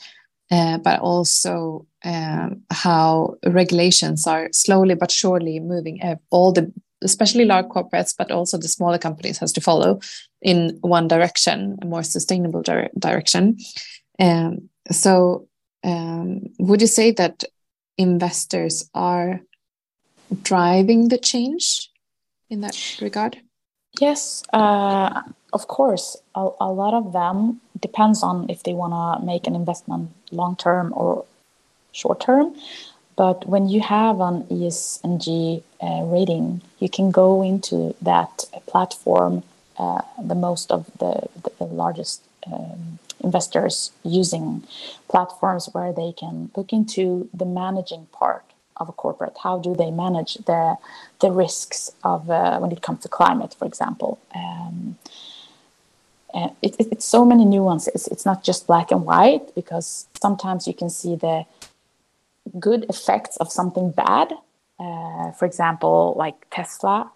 uh, 0.52 0.78
but 0.78 1.00
also 1.00 1.86
um, 2.06 2.62
how 2.70 3.36
regulations 3.46 4.28
are 4.28 4.50
slowly 4.52 4.96
but 4.96 5.12
surely 5.12 5.60
moving 5.60 6.02
all 6.30 6.52
the 6.52 6.72
especially 7.04 7.46
large 7.46 7.68
corporates, 7.68 8.14
but 8.18 8.32
also 8.32 8.58
the 8.58 8.68
smaller 8.68 8.98
companies 8.98 9.38
has 9.40 9.52
to 9.54 9.62
follow 9.62 10.00
in 10.42 10.78
one 10.82 11.08
direction, 11.08 11.78
a 11.82 11.86
more 11.86 12.04
sustainable 12.04 12.62
dire 12.62 12.90
direction. 12.98 13.58
Um, 14.20 14.70
so, 14.92 15.48
um, 15.84 16.50
would 16.60 16.82
you 16.82 16.88
say 16.88 17.12
that 17.12 17.44
investors 17.98 18.90
are 18.94 19.42
driving 20.42 21.10
the 21.10 21.18
change 21.18 21.90
in 22.50 22.62
that 22.62 22.98
regard? 23.02 23.38
Yes, 24.00 24.44
uh, 24.54 25.22
of 25.52 25.68
course. 25.68 26.18
A, 26.36 26.50
a, 26.60 26.72
lot 26.72 26.94
of 26.94 27.14
them 27.14 27.62
depends 27.80 28.24
on 28.24 28.50
if 28.50 28.64
they 28.64 28.74
want 28.74 28.94
to 28.94 29.26
make 29.26 29.46
an 29.46 29.56
investment 29.56 30.10
long 30.32 30.56
term 30.56 30.94
or 30.96 31.26
short 31.92 32.20
term. 32.20 32.56
But 33.16 33.48
when 33.48 33.70
you 33.70 33.82
have 33.82 34.20
an 34.20 34.44
ESG 34.46 35.64
uh, 35.82 36.04
rating, 36.06 36.62
you 36.80 36.90
can 36.90 37.12
go 37.12 37.44
into 37.44 37.96
that 38.02 38.46
platform. 38.68 39.44
Uh, 39.78 40.02
the 40.24 40.36
most 40.36 40.72
of 40.72 40.86
the, 41.00 41.28
the 41.58 41.66
largest 41.66 42.22
um, 42.52 43.00
investors 43.24 43.92
using 44.04 44.64
platforms 45.08 45.70
where 45.72 45.92
they 45.92 46.12
can 46.12 46.52
look 46.56 46.72
into 46.72 47.30
the 47.34 47.46
managing 47.46 48.06
part 48.12 48.44
of 48.78 48.90
a 48.90 48.92
corporate. 48.92 49.38
How 49.44 49.58
do 49.60 49.76
they 49.76 49.92
manage 49.92 50.36
the 50.46 50.78
the 51.20 51.32
risks 51.32 51.92
of 52.04 52.30
uh, 52.30 52.60
when 52.60 52.72
it 52.72 52.82
comes 52.82 53.02
to 53.02 53.08
climate, 53.08 53.56
for 53.58 53.66
example? 53.66 54.20
Um, 54.36 54.98
it, 56.34 56.76
it, 56.80 56.88
it's 56.92 57.06
so 57.06 57.24
many 57.26 57.46
nuances. 57.46 58.08
It's 58.08 58.26
not 58.26 58.44
just 58.44 58.68
black 58.68 58.92
and 58.92 59.06
white 59.06 59.54
because 59.56 60.08
sometimes 60.20 60.68
you 60.68 60.74
can 60.74 60.90
see 60.90 61.16
the 61.16 61.46
good 62.60 62.86
effects 62.90 63.38
of 63.38 63.52
something 63.52 63.92
bad. 63.92 64.34
Uh, 64.80 65.32
for 65.32 65.46
example, 65.46 66.14
like 66.18 66.36
Tesla, 66.50 67.12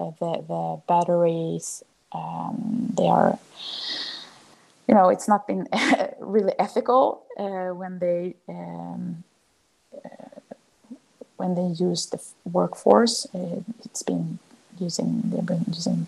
uh, 0.00 0.10
the 0.18 0.44
the 0.48 0.80
batteries, 0.88 1.82
um, 2.12 2.92
they 2.96 3.06
are, 3.06 3.38
you 4.88 4.94
know, 4.94 5.08
it's 5.08 5.28
not 5.28 5.46
been 5.46 5.68
really 6.20 6.52
ethical 6.58 7.22
uh, 7.38 7.68
when 7.74 7.98
they 7.98 8.34
um, 8.48 9.22
uh, 9.94 10.40
when 11.36 11.54
they 11.54 11.84
use 11.84 12.06
the 12.06 12.22
workforce. 12.50 13.26
Uh, 13.34 13.60
it's 13.84 14.02
been 14.02 14.38
using 14.78 15.22
they've 15.26 15.46
been 15.46 15.64
using 15.68 16.06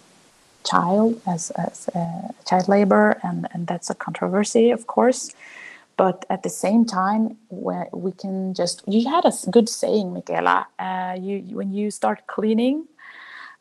child 0.64 1.20
as, 1.26 1.50
as 1.50 1.88
uh, 1.94 2.28
child 2.46 2.68
labor, 2.68 3.20
and 3.22 3.46
and 3.52 3.66
that's 3.66 3.90
a 3.90 3.94
controversy, 3.94 4.70
of 4.70 4.86
course 4.86 5.32
but 5.96 6.24
at 6.30 6.42
the 6.42 6.50
same 6.50 6.84
time 6.84 7.36
we 7.50 8.12
can 8.12 8.54
just 8.54 8.82
you 8.86 9.08
had 9.08 9.24
a 9.24 9.32
good 9.50 9.68
saying 9.68 10.12
michaela 10.12 10.66
uh, 10.78 11.16
you 11.18 11.40
when 11.56 11.72
you 11.72 11.90
start 11.90 12.26
cleaning 12.26 12.86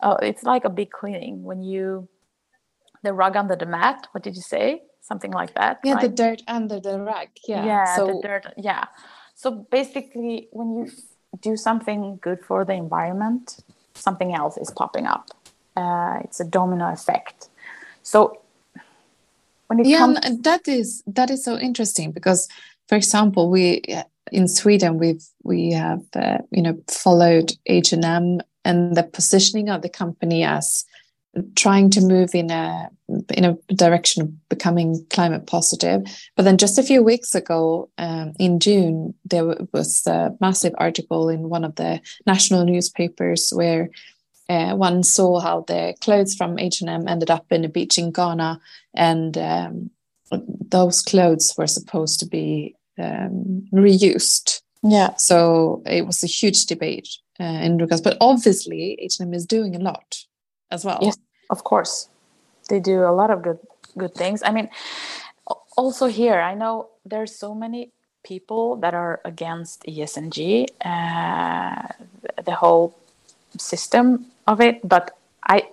uh, 0.03 0.17
it's 0.21 0.43
like 0.43 0.65
a 0.65 0.69
big 0.69 0.91
cleaning. 0.91 1.43
When 1.43 1.63
you 1.63 2.07
the 3.03 3.13
rug 3.13 3.35
under 3.35 3.55
the 3.55 3.65
mat 3.65 4.07
what 4.11 4.23
did 4.23 4.35
you 4.35 4.41
say? 4.41 4.83
Something 5.01 5.31
like 5.31 5.53
that 5.55 5.79
yeah 5.83 5.95
right? 5.95 6.01
the 6.01 6.09
dirt 6.09 6.41
under 6.47 6.79
the 6.79 6.99
rug 6.99 7.27
yeah. 7.47 7.65
Yeah 7.65 7.95
so, 7.95 8.07
the 8.07 8.27
dirt 8.27 8.45
yeah. 8.57 8.85
So 9.35 9.51
basically 9.51 10.47
when 10.51 10.75
you 10.77 10.91
do 11.41 11.57
something 11.57 12.19
good 12.21 12.39
for 12.45 12.63
the 12.63 12.73
environment 12.73 13.63
something 13.95 14.33
else 14.33 14.57
is 14.57 14.71
popping 14.71 15.05
up. 15.05 15.31
Uh, 15.75 16.19
it's 16.23 16.39
a 16.39 16.45
domino 16.45 16.91
effect. 16.91 17.49
So 18.01 18.41
when 19.77 19.85
it 19.85 19.89
yeah, 19.89 19.99
comes 19.99 20.19
and 20.23 20.43
that 20.43 20.67
is 20.67 21.03
that 21.07 21.29
is 21.29 21.43
so 21.43 21.57
interesting 21.57 22.11
because 22.11 22.47
for 22.87 22.95
example 22.95 23.49
we 23.49 23.81
in 24.31 24.47
sweden 24.47 24.97
we've 24.97 25.25
we 25.43 25.71
have 25.71 26.01
uh, 26.15 26.37
you 26.51 26.61
know 26.61 26.77
followed 26.89 27.51
h&m 27.65 28.39
and 28.65 28.95
the 28.95 29.03
positioning 29.03 29.69
of 29.69 29.81
the 29.81 29.89
company 29.89 30.43
as 30.43 30.85
trying 31.55 31.89
to 31.89 32.01
move 32.01 32.35
in 32.35 32.51
a 32.51 32.89
in 33.33 33.43
a 33.43 33.57
direction 33.73 34.21
of 34.21 34.49
becoming 34.49 35.05
climate 35.09 35.45
positive. 35.47 36.03
But 36.35 36.43
then 36.43 36.57
just 36.57 36.77
a 36.77 36.83
few 36.83 37.03
weeks 37.03 37.35
ago 37.35 37.89
um, 37.97 38.33
in 38.39 38.59
june 38.59 39.13
there 39.25 39.55
was 39.73 40.05
a 40.07 40.31
massive 40.39 40.73
article 40.77 41.29
in 41.29 41.49
one 41.49 41.63
of 41.63 41.75
the 41.75 42.01
national 42.25 42.65
newspapers 42.65 43.51
where 43.51 43.89
uh, 44.49 44.75
one 44.75 45.03
saw 45.03 45.39
how 45.39 45.61
the 45.67 45.95
clothes 46.01 46.35
from 46.35 46.59
H&M 46.59 47.07
ended 47.07 47.29
up 47.29 47.45
in 47.51 47.63
a 47.63 47.69
beach 47.69 47.97
in 47.97 48.11
Ghana 48.11 48.59
and 48.93 49.37
um, 49.37 49.89
those 50.31 51.01
clothes 51.01 51.53
were 51.57 51.67
supposed 51.67 52.19
to 52.19 52.25
be 52.25 52.75
um, 52.97 53.67
reused. 53.73 54.61
Yeah. 54.81 55.15
So 55.15 55.81
it 55.85 56.05
was 56.05 56.23
a 56.23 56.27
huge 56.27 56.65
debate 56.65 57.07
uh, 57.39 57.43
in 57.43 57.77
regards, 57.77 58.01
but 58.01 58.17
obviously 58.19 58.97
H&M 58.99 59.33
is 59.33 59.45
doing 59.45 59.75
a 59.75 59.79
lot 59.79 60.25
as 60.71 60.83
well. 60.83 60.99
Yes, 61.01 61.17
of 61.49 61.63
course. 61.63 62.09
They 62.69 62.79
do 62.79 63.03
a 63.03 63.11
lot 63.11 63.29
of 63.29 63.41
good 63.41 63.59
good 63.97 64.15
things. 64.15 64.41
I 64.43 64.51
mean, 64.51 64.69
also 65.77 66.07
here, 66.07 66.39
I 66.39 66.55
know 66.55 66.89
there's 67.05 67.35
so 67.35 67.53
many 67.53 67.91
people 68.23 68.77
that 68.77 68.93
are 68.93 69.21
against 69.25 69.83
ESG, 69.83 70.67
uh, 70.83 71.87
the 72.43 72.55
whole 72.55 72.97
system 73.57 74.27
of 74.47 74.61
it, 74.61 74.87
but 74.87 75.17
I 75.47 75.67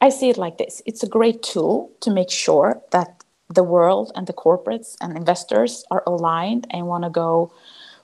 I 0.00 0.08
see 0.08 0.30
it 0.30 0.38
like 0.38 0.58
this: 0.58 0.82
it's 0.86 1.02
a 1.02 1.08
great 1.08 1.42
tool 1.42 1.90
to 2.00 2.10
make 2.10 2.30
sure 2.30 2.80
that 2.90 3.22
the 3.48 3.62
world 3.62 4.12
and 4.14 4.26
the 4.26 4.32
corporates 4.32 4.96
and 5.00 5.16
investors 5.16 5.84
are 5.90 6.02
aligned 6.06 6.66
and 6.70 6.86
want 6.86 7.04
to 7.04 7.10
go 7.10 7.52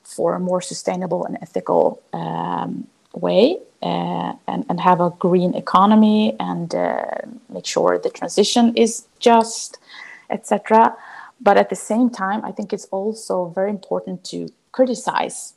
for 0.03 0.35
a 0.35 0.41
more 0.41 0.61
sustainable 0.61 1.25
and 1.25 1.39
ethical 1.43 2.03
um, 2.13 2.87
way 3.13 3.59
uh, 3.83 4.33
and, 4.47 4.65
and 4.69 4.81
have 4.81 5.01
a 5.01 5.11
green 5.11 5.55
economy 5.55 6.37
and 6.41 6.75
uh, 6.75 7.05
make 7.49 7.67
sure 7.67 7.99
the 7.99 8.11
transition 8.11 8.75
is 8.77 9.07
just, 9.19 9.79
etc. 10.31 10.97
But 11.41 11.57
at 11.57 11.71
the 11.71 11.77
same 11.77 12.11
time, 12.11 12.45
I 12.45 12.53
think 12.53 12.73
it's 12.73 12.87
also 12.87 13.47
very 13.55 13.71
important 13.71 14.25
to 14.25 14.49
criticize 14.73 15.55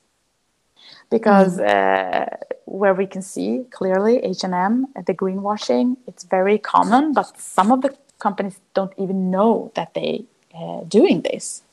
because 1.10 1.60
mm. 1.60 1.68
uh, 1.68 2.26
where 2.66 2.94
we 2.94 3.06
can 3.06 3.22
see 3.22 3.66
clearly 3.72 4.18
H&M, 4.18 4.88
the 5.06 5.14
greenwashing, 5.14 5.98
it's 6.08 6.24
very 6.24 6.58
common, 6.58 7.14
but 7.14 7.38
some 7.40 7.72
of 7.72 7.82
the 7.82 7.96
companies 8.20 8.60
don't 8.74 8.94
even 8.98 9.32
know 9.32 9.72
that 9.76 9.94
they 9.94 10.24
uh, 10.56 10.82
doing 10.88 11.22
this. 11.22 11.64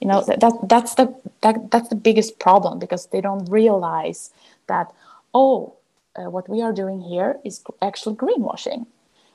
You 0.00 0.06
know 0.08 0.22
that, 0.22 0.40
that 0.40 0.52
that's 0.68 0.94
the 0.94 1.12
that, 1.40 1.72
that's 1.72 1.88
the 1.88 1.96
biggest 1.96 2.38
problem 2.38 2.78
because 2.78 3.06
they 3.06 3.20
don't 3.20 3.44
realize 3.50 4.30
that 4.68 4.92
oh 5.34 5.74
uh, 6.16 6.30
what 6.30 6.48
we 6.48 6.62
are 6.62 6.72
doing 6.72 7.00
here 7.00 7.38
is 7.44 7.62
actually 7.82 8.14
greenwashing. 8.14 8.86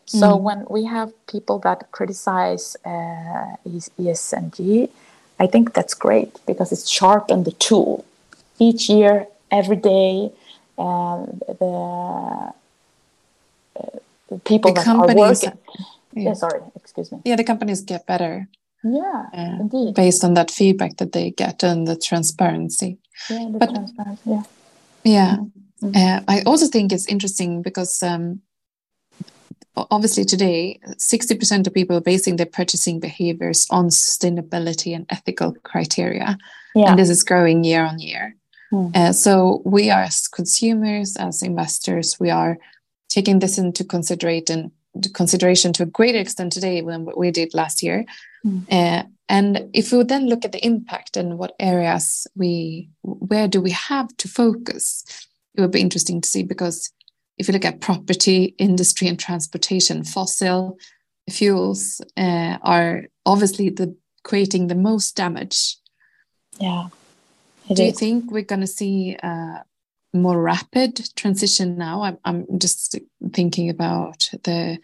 So 0.06 0.28
mm. 0.28 0.42
when 0.42 0.66
we 0.70 0.86
have 0.86 1.12
people 1.28 1.60
that 1.60 1.92
criticize 1.92 2.76
uh, 2.86 3.56
ESG, 3.68 4.90
I 5.40 5.48
think 5.48 5.74
that's 5.74 5.94
great 5.94 6.40
because 6.46 6.72
it's 6.72 6.90
sharpened 6.90 7.46
the 7.46 7.52
tool 7.52 8.06
each 8.60 8.90
year, 8.90 9.28
every 9.52 9.76
day, 9.78 10.32
the, 10.78 10.84
uh, 11.66 12.52
the 14.30 14.40
people 14.46 14.72
The 14.72 14.76
that 14.82 14.88
are 14.88 14.96
companies- 14.98 15.44
working. 15.44 15.60
Yeah. 16.16 16.34
sorry, 16.34 16.62
excuse 16.76 17.12
me. 17.12 17.20
Yeah, 17.26 17.36
the 17.36 17.44
companies 17.44 17.82
get 17.82 18.06
better 18.06 18.48
Yeah, 18.84 19.26
uh, 19.34 19.58
indeed. 19.62 19.96
based 19.96 20.24
on 20.24 20.36
that 20.36 20.52
feedback 20.52 20.98
that 20.98 21.12
they 21.12 21.32
get 21.32 21.64
and 21.64 21.88
the 21.88 21.96
transparency. 21.96 22.98
Yeah, 23.30 23.50
the 23.52 23.58
but- 23.60 23.70
transparency. 23.74 24.22
Yeah. 24.26 24.44
Yeah. 25.04 25.38
Mhm. 25.82 25.96
Uh, 25.96 26.22
I 26.28 26.42
also 26.46 26.68
think 26.68 26.92
it's 26.94 27.08
interesting 27.08 27.62
because 27.64 28.02
um, 28.04 28.42
obviously 29.76 30.24
today, 30.24 30.80
60% 30.98 31.68
of 31.68 31.74
people 31.74 31.98
are 31.98 32.02
basing 32.02 32.36
their 32.38 32.46
purchasing 32.46 33.00
behaviors 33.00 33.66
on 33.72 33.90
sustainability 33.90 34.96
and 34.96 35.06
ethical 35.10 35.54
criteria. 35.64 36.38
Yeah. 36.76 36.90
And 36.92 37.00
this 37.00 37.10
is 37.10 37.24
growing 37.24 37.64
year 37.64 37.84
on 37.84 38.00
year. 38.00 38.36
Hmm. 38.74 38.88
Uh, 38.96 39.14
so 39.14 39.62
we 39.66 39.92
are 39.92 40.02
as 40.02 40.28
consumers, 40.28 41.16
as 41.16 41.44
investors, 41.44 42.20
we 42.20 42.32
are 42.32 42.58
taking 43.08 43.38
this 43.38 43.60
into 43.60 43.84
consideration, 43.84 44.72
consideration 45.14 45.74
to 45.74 45.84
a 45.84 45.86
greater 45.86 46.18
extent 46.18 46.54
today 46.54 46.82
than 46.82 47.06
what 47.06 47.16
we 47.16 47.30
did 47.30 47.54
last 47.54 47.84
year. 47.84 48.04
Hmm. 48.42 48.60
Uh, 48.72 49.04
and 49.30 49.70
if 49.74 49.92
we 49.92 50.04
then 50.04 50.26
look 50.26 50.44
at 50.44 50.54
the 50.54 50.66
impact 50.66 51.18
and 51.18 51.38
what 51.38 51.56
areas 51.60 52.26
we, 52.36 52.90
where 53.04 53.48
do 53.48 53.62
we 53.62 53.70
have 53.70 54.08
to 54.18 54.28
focus, 54.28 55.06
it 55.54 55.62
would 55.62 55.70
be 55.70 55.80
interesting 55.80 56.20
to 56.22 56.28
see 56.28 56.42
because 56.42 56.92
if 57.38 57.48
you 57.48 57.54
look 57.54 57.66
at 57.66 57.80
property, 57.80 58.56
industry, 58.58 59.08
and 59.08 59.20
transportation, 59.20 60.04
fossil 60.04 60.80
fuels 61.30 62.02
uh, 62.18 62.58
are 62.64 63.04
obviously 63.24 63.70
the 63.70 63.96
creating 64.24 64.66
the 64.66 64.76
most 64.76 65.16
damage. 65.16 65.78
yeah. 66.60 66.88
It 67.70 67.76
Do 67.76 67.84
you 67.84 67.90
is. 67.90 68.00
think 68.00 68.32
we're 68.32 68.44
going 68.44 68.62
to 68.62 68.68
see 68.68 69.16
a 69.24 69.64
more 70.14 70.42
rapid 70.42 71.10
transition 71.16 71.78
now? 71.78 72.04
I'm, 72.04 72.18
I'm 72.26 72.60
just 72.60 72.98
thinking 73.34 73.70
about 73.70 74.30
the 74.44 74.78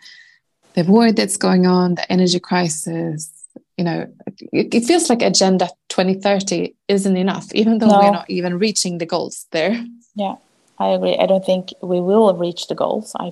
the 0.75 0.83
war 0.83 1.11
that's 1.11 1.35
going 1.37 1.65
on, 1.65 1.95
the 1.95 2.11
energy 2.11 2.39
crisis. 2.39 3.31
You 3.77 3.83
know, 3.85 4.07
it, 4.53 4.73
it 4.73 4.85
feels 4.85 5.09
like 5.09 5.21
Agenda 5.21 5.69
2030 5.89 6.75
isn't 6.87 7.17
enough, 7.17 7.51
even 7.53 7.79
though 7.79 7.87
No. 7.87 7.99
we're 7.99 8.11
not 8.11 8.29
even 8.29 8.59
reaching 8.59 8.97
the 8.99 9.05
goals 9.05 9.47
there. 9.51 9.83
Yeah, 10.15 10.35
I 10.77 10.89
agree. 10.89 11.17
I 11.17 11.25
don't 11.25 11.45
think 11.45 11.73
we 11.81 11.99
will 11.99 12.33
reach 12.35 12.67
the 12.67 12.75
goals. 12.75 13.15
I 13.19 13.31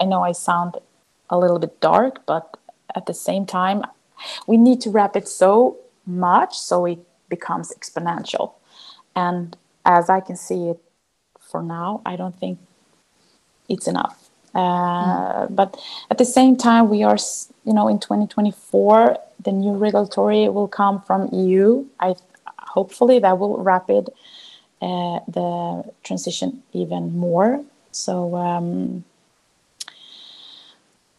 I 0.00 0.04
know 0.04 0.22
I 0.22 0.32
sound 0.32 0.76
a 1.28 1.38
little 1.38 1.58
bit 1.58 1.80
dark, 1.80 2.24
but 2.26 2.56
at 2.94 3.06
the 3.06 3.14
same 3.14 3.46
time, 3.46 3.82
we 4.46 4.56
need 4.56 4.80
to 4.82 4.90
wrap 4.90 5.16
it 5.16 5.28
so 5.28 5.76
much 6.06 6.56
so 6.56 6.86
it 6.86 6.98
becomes 7.28 7.72
exponential. 7.74 8.52
And 9.16 9.56
as 9.84 10.10
I 10.10 10.20
can 10.20 10.36
see 10.36 10.68
it 10.68 10.80
for 11.40 11.62
now, 11.62 12.02
I 12.04 12.16
don't 12.16 12.38
think 12.38 12.58
it's 13.68 13.88
enough. 13.88 14.28
Uh, 14.54 15.46
But 15.48 15.76
at 16.10 16.18
the 16.18 16.24
same 16.24 16.56
time, 16.56 16.88
we 16.88 17.02
are, 17.02 17.18
you 17.64 17.72
know, 17.72 17.88
in 17.88 17.98
2024, 17.98 19.18
the 19.42 19.52
new 19.52 19.72
regulatory 19.72 20.48
will 20.48 20.68
come 20.68 21.00
from 21.02 21.28
EU. 21.32 21.86
I 21.98 22.14
hopefully 22.76 23.18
that 23.20 23.38
will 23.38 23.58
rapid 23.58 24.10
uh, 24.82 25.20
the 25.28 25.84
transition 26.02 26.62
even 26.72 27.16
more. 27.16 27.64
So, 27.90 28.36
um, 28.36 29.04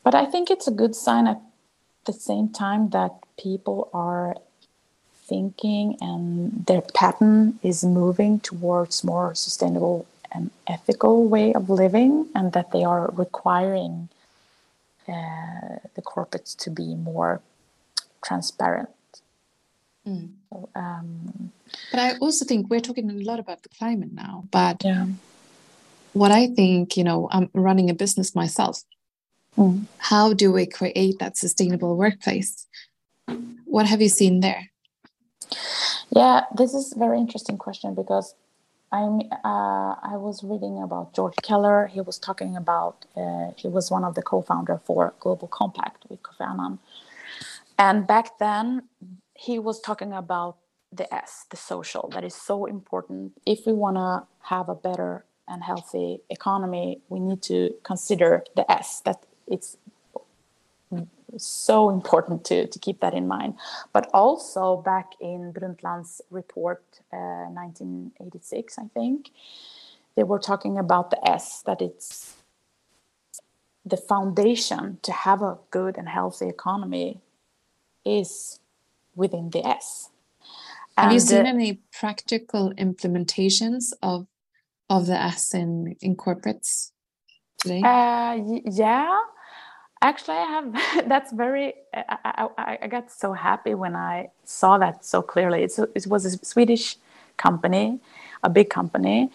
but 0.04 0.14
I 0.14 0.26
think 0.26 0.52
it's 0.52 0.68
a 0.68 0.72
good 0.72 0.96
sign 0.96 1.28
at 1.28 1.42
the 2.06 2.14
same 2.14 2.50
time 2.50 2.90
that 2.90 3.12
people 3.38 3.90
are 3.94 4.36
thinking 5.30 5.98
and 6.02 6.66
their 6.70 6.84
pattern 7.02 7.60
is 7.62 7.84
moving 7.84 8.40
towards 8.40 9.04
more 9.04 9.36
sustainable 9.36 10.06
and 10.32 10.52
ethical 10.68 11.16
way 11.28 11.54
of 11.54 11.70
living, 11.70 12.28
and 12.36 12.52
that 12.52 12.72
they 12.72 12.84
are 12.84 13.10
requiring 13.14 14.10
uh, 15.08 15.80
the 15.96 16.02
corporates 16.02 16.56
to 16.64 16.70
be 16.70 16.96
more 16.96 17.42
transparent. 18.28 18.90
So, 20.06 20.70
um, 20.76 21.52
But 21.92 22.00
I 22.00 22.18
also 22.20 22.46
think 22.46 22.70
we're 22.70 22.80
talking 22.80 23.10
a 23.10 23.14
lot 23.14 23.40
about 23.40 23.64
the 23.64 23.70
climate 23.70 24.14
now. 24.14 24.46
But 24.52 24.84
yeah. 24.84 25.08
what 26.14 26.32
I 26.32 26.48
think, 26.48 26.96
you 26.98 27.04
know, 27.04 27.28
I'm 27.32 27.50
running 27.54 27.90
a 27.90 27.94
business 27.94 28.36
myself. 28.36 28.84
Mm. 29.58 29.86
How 29.98 30.34
do 30.34 30.52
we 30.52 30.66
create 30.66 31.20
that 31.20 31.36
sustainable 31.38 31.98
workplace? 31.98 32.68
What 33.66 33.86
have 33.86 34.02
you 34.02 34.10
seen 34.10 34.40
there? 34.40 34.70
Yeah, 36.12 36.44
this 36.56 36.74
is 36.74 36.94
a 36.96 37.00
very 37.00 37.20
interesting 37.20 37.58
question 37.58 37.96
because 37.96 38.36
I'm 38.92 39.22
uh, 39.46 39.96
I 40.14 40.16
was 40.18 40.44
reading 40.44 40.82
about 40.82 41.14
George 41.14 41.36
Keller. 41.44 41.88
He 41.88 42.02
was 42.02 42.18
talking 42.20 42.58
about 42.58 43.06
uh, 43.16 43.52
he 43.58 43.68
was 43.68 43.92
one 43.92 44.06
of 44.06 44.16
the 44.16 44.24
co-founder 44.24 44.82
for 44.86 45.14
Global 45.20 45.48
Compact 45.50 46.06
with 46.10 46.24
Kofi 46.24 46.50
Annan, 46.50 46.80
and 47.80 48.08
back 48.08 48.40
then 48.40 48.84
he 49.36 49.60
was 49.60 49.82
talking 49.82 50.14
about 50.14 50.58
the 50.92 51.14
S, 51.14 51.46
the 51.52 51.58
social, 51.58 52.10
that 52.14 52.24
is 52.24 52.36
so 52.36 52.66
important. 52.66 53.34
If 53.46 53.68
we 53.68 53.74
want 53.74 53.98
to 53.98 54.28
have 54.48 54.70
a 54.70 54.76
better 54.76 55.26
and 55.48 55.64
healthy 55.64 56.22
economy, 56.30 57.02
we 57.10 57.20
need 57.20 57.42
to 57.44 57.76
consider 57.84 58.46
the 58.56 58.70
S. 58.72 59.02
That 59.06 59.24
it's 59.48 59.78
so 61.38 61.90
important 61.90 62.46
to, 62.46 62.68
to 62.68 62.80
keep 62.80 63.02
that 63.02 63.14
in 63.14 63.28
mind. 63.28 63.56
But 63.94 64.10
also 64.14 64.78
back 64.78 65.12
in 65.20 65.54
Brundtland's 65.54 66.22
report, 66.30 66.84
uh, 67.12 67.50
1986, 67.52 68.80
I 68.80 68.84
think, 68.94 69.32
they 70.16 70.24
were 70.24 70.40
talking 70.40 70.78
about 70.78 71.12
the 71.12 71.28
S, 71.28 71.62
that 71.66 71.82
it's 71.82 72.36
the 73.86 73.98
foundation 73.98 74.98
to 75.04 75.12
have 75.12 75.42
a 75.42 75.58
good 75.72 75.98
and 75.98 76.10
healthy 76.10 76.50
economy 76.50 77.22
is 78.06 78.60
within 79.16 79.50
the 79.52 79.66
S. 79.66 80.10
Have 80.98 81.12
you 81.12 81.20
seen 81.20 81.46
uh, 81.46 81.50
any 81.50 81.80
practical 81.92 82.74
implementations 82.74 83.94
of 84.02 84.28
of 84.90 85.06
the 85.06 85.20
S 85.20 85.54
in, 85.54 85.96
in 86.02 86.16
corporates 86.16 86.92
today? 87.58 87.82
Uh, 87.84 88.40
yeah, 88.66 89.20
actually, 90.02 90.38
I 90.38 90.46
have. 90.46 91.08
That's 91.10 91.32
very. 91.32 91.74
I, 91.94 92.50
I, 92.58 92.78
I- 92.84 92.88
got 92.88 93.12
so 93.12 93.34
happy 93.34 93.74
when 93.74 93.96
I 93.96 94.30
saw 94.46 94.78
that 94.78 95.06
so 95.06 95.22
clearly. 95.22 95.64
It's 95.64 95.80
it 95.80 96.08
was 96.08 96.26
a 96.26 96.32
Swedish 96.46 96.98
company, 97.38 98.00
a 98.44 98.50
big 98.50 98.70
company. 98.70 99.30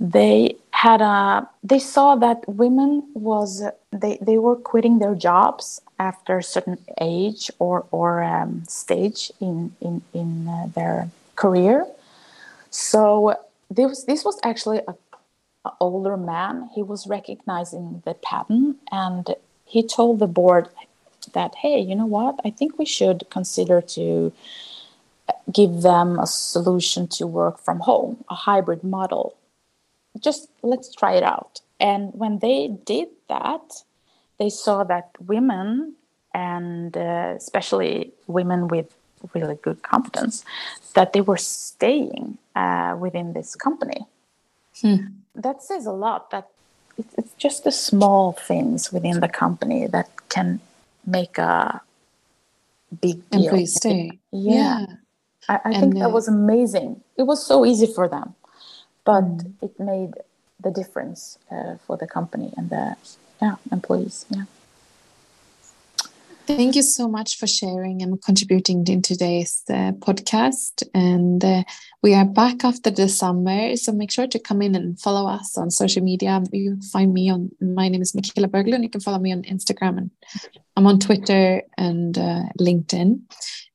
They 0.00 0.56
had 0.72 1.00
a. 1.02 1.48
They 1.62 1.78
saw 1.78 2.16
that 2.16 2.48
women 2.48 3.04
was 3.14 3.62
they 3.92 4.18
they 4.20 4.38
were 4.38 4.56
quitting 4.56 4.98
their 4.98 5.14
jobs 5.14 5.80
after 5.98 6.38
a 6.38 6.42
certain 6.42 6.78
age 7.00 7.50
or 7.58 7.86
or 7.92 8.22
um, 8.22 8.64
stage 8.68 9.32
in 9.40 9.74
in 9.80 10.02
in 10.12 10.48
uh, 10.48 10.68
their 10.74 11.10
career. 11.36 11.86
So 12.70 13.36
this 13.70 13.88
was, 13.88 14.04
this 14.06 14.24
was 14.24 14.40
actually 14.44 14.80
a, 14.88 14.94
a 15.64 15.72
older 15.80 16.16
man. 16.16 16.70
He 16.74 16.82
was 16.82 17.06
recognizing 17.06 18.02
the 18.04 18.14
pattern, 18.14 18.76
and 18.90 19.34
he 19.74 19.82
told 19.98 20.18
the 20.18 20.32
board 20.40 20.64
that, 21.36 21.52
"Hey, 21.62 21.78
you 21.88 21.94
know 22.00 22.10
what? 22.18 22.34
I 22.48 22.50
think 22.58 22.70
we 22.78 22.88
should 22.96 23.20
consider 23.36 23.78
to 23.96 24.06
give 25.58 25.74
them 25.90 26.08
a 26.18 26.26
solution 26.26 27.02
to 27.16 27.26
work 27.40 27.56
from 27.66 27.78
home, 27.90 28.12
a 28.34 28.34
hybrid 28.48 28.82
model. 28.96 29.26
Just 30.26 30.42
let's 30.62 30.88
try 31.00 31.12
it 31.20 31.26
out." 31.34 31.52
And 31.90 32.02
when 32.22 32.34
they 32.44 32.58
did 32.92 33.08
that, 33.28 33.66
they 34.38 34.50
saw 34.50 34.84
that 34.92 35.08
women 35.32 35.94
and 36.34 36.96
uh, 36.96 37.34
especially 37.42 38.12
women 38.26 38.60
with 38.68 38.88
really 39.34 39.58
good 39.66 39.80
competence 39.82 40.44
that 40.94 41.12
they 41.12 41.20
were 41.20 41.36
staying 41.36 42.38
uh, 42.56 42.96
within 42.98 43.32
this 43.32 43.54
company 43.54 44.00
that 45.34 45.62
says 45.62 45.86
a 45.86 45.92
lot 45.92 46.30
that 46.30 46.48
it's, 47.18 47.32
just 47.34 47.64
the 47.64 47.72
small 47.72 48.32
things 48.32 48.92
within 48.92 49.20
the 49.20 49.28
company 49.28 49.86
that 49.88 50.08
can 50.28 50.60
make 51.06 51.38
a 51.38 51.80
big 53.00 53.28
deal. 53.30 53.66
Stay. 53.66 54.18
Yeah. 54.30 54.86
I, 55.48 55.58
I 55.64 55.80
think 55.80 55.94
that 55.94 56.06
uh, 56.06 56.10
was 56.10 56.28
amazing. 56.28 57.02
It 57.16 57.24
was 57.24 57.44
so 57.44 57.66
easy 57.66 57.86
for 57.86 58.08
them, 58.08 58.34
but 59.04 59.24
Mm. 59.24 59.52
it 59.60 59.80
made 59.80 60.14
the 60.60 60.70
difference 60.70 61.38
uh, 61.50 61.74
for 61.86 61.96
the 61.96 62.06
company 62.06 62.52
and 62.56 62.70
the 62.70 62.96
yeah 63.40 63.56
employees. 63.72 64.26
Yeah. 64.30 64.44
Thank 66.46 66.74
you 66.74 66.82
so 66.82 67.08
much 67.08 67.38
for 67.38 67.46
sharing 67.46 68.02
and 68.02 68.20
contributing 68.20 68.84
in 68.88 69.00
today's 69.00 69.62
uh, 69.70 69.92
podcast. 69.92 70.82
And 70.92 71.44
uh, 71.44 71.62
we 72.02 72.14
are 72.14 72.24
back 72.24 72.64
after 72.64 72.90
the 72.90 73.08
summer, 73.08 73.76
so 73.76 73.92
make 73.92 74.10
sure 74.10 74.26
to 74.26 74.38
come 74.38 74.60
in 74.60 74.74
and 74.74 74.98
follow 75.00 75.28
us 75.28 75.56
on 75.56 75.70
social 75.70 76.02
media. 76.02 76.42
You 76.52 76.72
can 76.72 76.82
find 76.82 77.14
me 77.14 77.30
on. 77.30 77.50
My 77.60 77.88
name 77.88 78.02
is 78.02 78.14
Michaela 78.14 78.48
Berglund. 78.48 78.82
You 78.82 78.90
can 78.90 79.00
follow 79.00 79.20
me 79.20 79.32
on 79.32 79.42
Instagram, 79.42 79.98
and 79.98 80.10
I'm 80.76 80.86
on 80.86 80.98
Twitter 80.98 81.62
and 81.78 82.18
uh, 82.18 82.42
LinkedIn. 82.60 83.20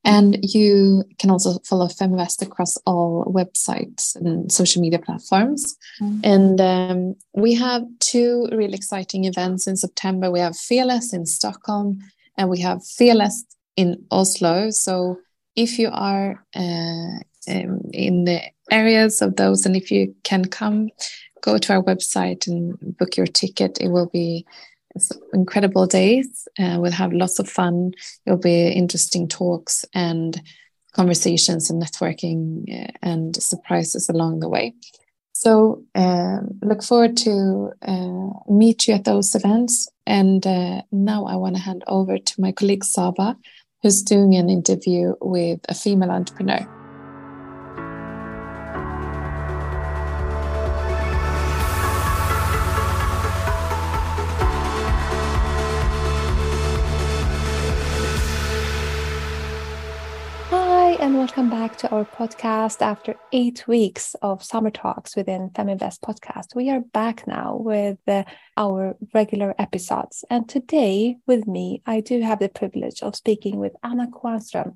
And 0.03 0.37
you 0.41 1.03
can 1.19 1.29
also 1.29 1.59
follow 1.65 1.87
Feminvest 1.87 2.41
across 2.41 2.77
all 2.85 3.25
websites 3.25 4.15
and 4.15 4.51
social 4.51 4.81
media 4.81 4.99
platforms. 4.99 5.75
Mm. 6.01 6.19
And 6.23 6.61
um, 6.61 7.15
we 7.33 7.53
have 7.55 7.83
two 7.99 8.47
really 8.51 8.75
exciting 8.75 9.25
events 9.25 9.67
in 9.67 9.75
September. 9.75 10.31
We 10.31 10.39
have 10.39 10.55
Fearless 10.55 11.13
in 11.13 11.25
Stockholm 11.25 11.99
and 12.37 12.49
we 12.49 12.59
have 12.61 12.85
Fearless 12.85 13.45
in 13.75 14.05
Oslo. 14.11 14.69
So 14.71 15.19
if 15.55 15.79
you 15.79 15.89
are 15.91 16.43
uh, 16.55 17.19
um, 17.49 17.81
in 17.93 18.25
the 18.25 18.41
areas 18.71 19.21
of 19.21 19.35
those 19.35 19.65
and 19.65 19.75
if 19.75 19.91
you 19.91 20.15
can 20.23 20.45
come, 20.45 20.89
go 21.41 21.57
to 21.57 21.73
our 21.73 21.83
website 21.83 22.47
and 22.47 22.75
book 22.97 23.17
your 23.17 23.27
ticket. 23.27 23.77
It 23.79 23.89
will 23.89 24.07
be 24.07 24.45
incredible 25.33 25.85
days. 25.85 26.47
Uh, 26.59 26.77
we'll 26.79 26.91
have 26.91 27.13
lots 27.13 27.39
of 27.39 27.47
fun. 27.47 27.91
It'll 28.25 28.39
be 28.39 28.67
interesting 28.67 29.27
talks 29.27 29.85
and 29.93 30.41
conversations 30.93 31.69
and 31.69 31.81
networking 31.81 32.63
uh, 32.73 32.91
and 33.01 33.35
surprises 33.35 34.09
along 34.09 34.39
the 34.39 34.49
way. 34.49 34.73
So 35.39 35.83
uh, 35.93 36.39
look 36.63 36.81
forward 36.81 37.15
to 37.17 37.69
uh, 37.87 38.29
meet 38.49 38.87
you 38.87 38.95
at 38.95 39.05
those 39.05 39.35
events. 39.35 39.87
And 40.07 40.45
uh, 40.47 40.81
now 40.91 41.25
I 41.25 41.35
want 41.35 41.55
to 41.55 41.61
hand 41.61 41.83
over 41.85 42.17
to 42.17 42.41
my 42.41 42.51
colleague 42.51 42.83
Saba, 42.83 43.37
who's 43.83 44.01
doing 44.01 44.33
an 44.33 44.49
interview 44.49 45.13
with 45.21 45.59
a 45.69 45.75
female 45.75 46.09
entrepreneur. 46.09 46.76
And 60.99 61.15
welcome 61.15 61.47
back 61.47 61.77
to 61.77 61.89
our 61.91 62.05
podcast 62.05 62.81
after 62.81 63.13
eight 63.31 63.67
weeks 63.67 64.15
of 64.23 64.43
summer 64.43 64.71
talks 64.71 65.15
within 65.15 65.51
Feminvest 65.51 65.99
podcast. 65.99 66.55
We 66.55 66.71
are 66.71 66.79
back 66.79 67.27
now 67.27 67.55
with 67.55 67.99
uh, 68.07 68.23
our 68.57 68.97
regular 69.13 69.53
episodes. 69.59 70.25
And 70.31 70.49
today, 70.49 71.17
with 71.27 71.45
me, 71.45 71.83
I 71.85 71.99
do 71.99 72.21
have 72.21 72.39
the 72.39 72.49
privilege 72.49 73.03
of 73.03 73.15
speaking 73.15 73.57
with 73.57 73.73
Anna 73.83 74.07
Quarnström, 74.07 74.75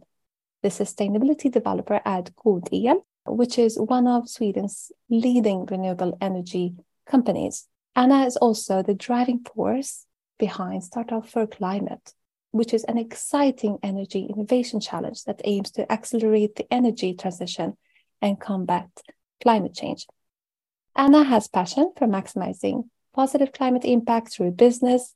the 0.62 0.70
sustainability 0.70 1.52
developer 1.52 2.00
at 2.06 2.36
GodEl, 2.36 3.02
which 3.26 3.58
is 3.58 3.80
one 3.80 4.08
of 4.08 4.30
Sweden's 4.30 4.92
leading 5.10 5.66
renewable 5.66 6.20
energy 6.22 6.76
companies. 7.08 7.68
Anna 7.96 8.26
is 8.26 8.38
also 8.38 8.84
the 8.84 8.94
driving 8.94 9.40
force 9.40 10.06
behind 10.38 10.84
Startup 10.84 11.28
for 11.28 11.48
Climate, 11.48 12.14
which 12.52 12.74
is 12.74 12.84
an 12.84 12.98
exciting 12.98 13.78
energy 13.82 14.28
innovation 14.30 14.80
challenge 14.80 15.24
that 15.24 15.42
aims 15.46 15.72
to 15.72 15.90
accelerate 15.92 16.56
the 16.56 16.72
energy 16.72 17.14
transition 17.14 17.78
and 18.22 18.40
combat 18.40 18.90
climate 19.42 19.74
change. 19.74 20.06
Anna 20.96 21.24
has 21.24 21.48
passion 21.48 21.94
for 21.98 22.08
maximizing 22.08 22.84
positive 23.14 23.52
climate 23.54 23.86
impact 23.86 24.34
through 24.34 24.52
business, 24.52 25.16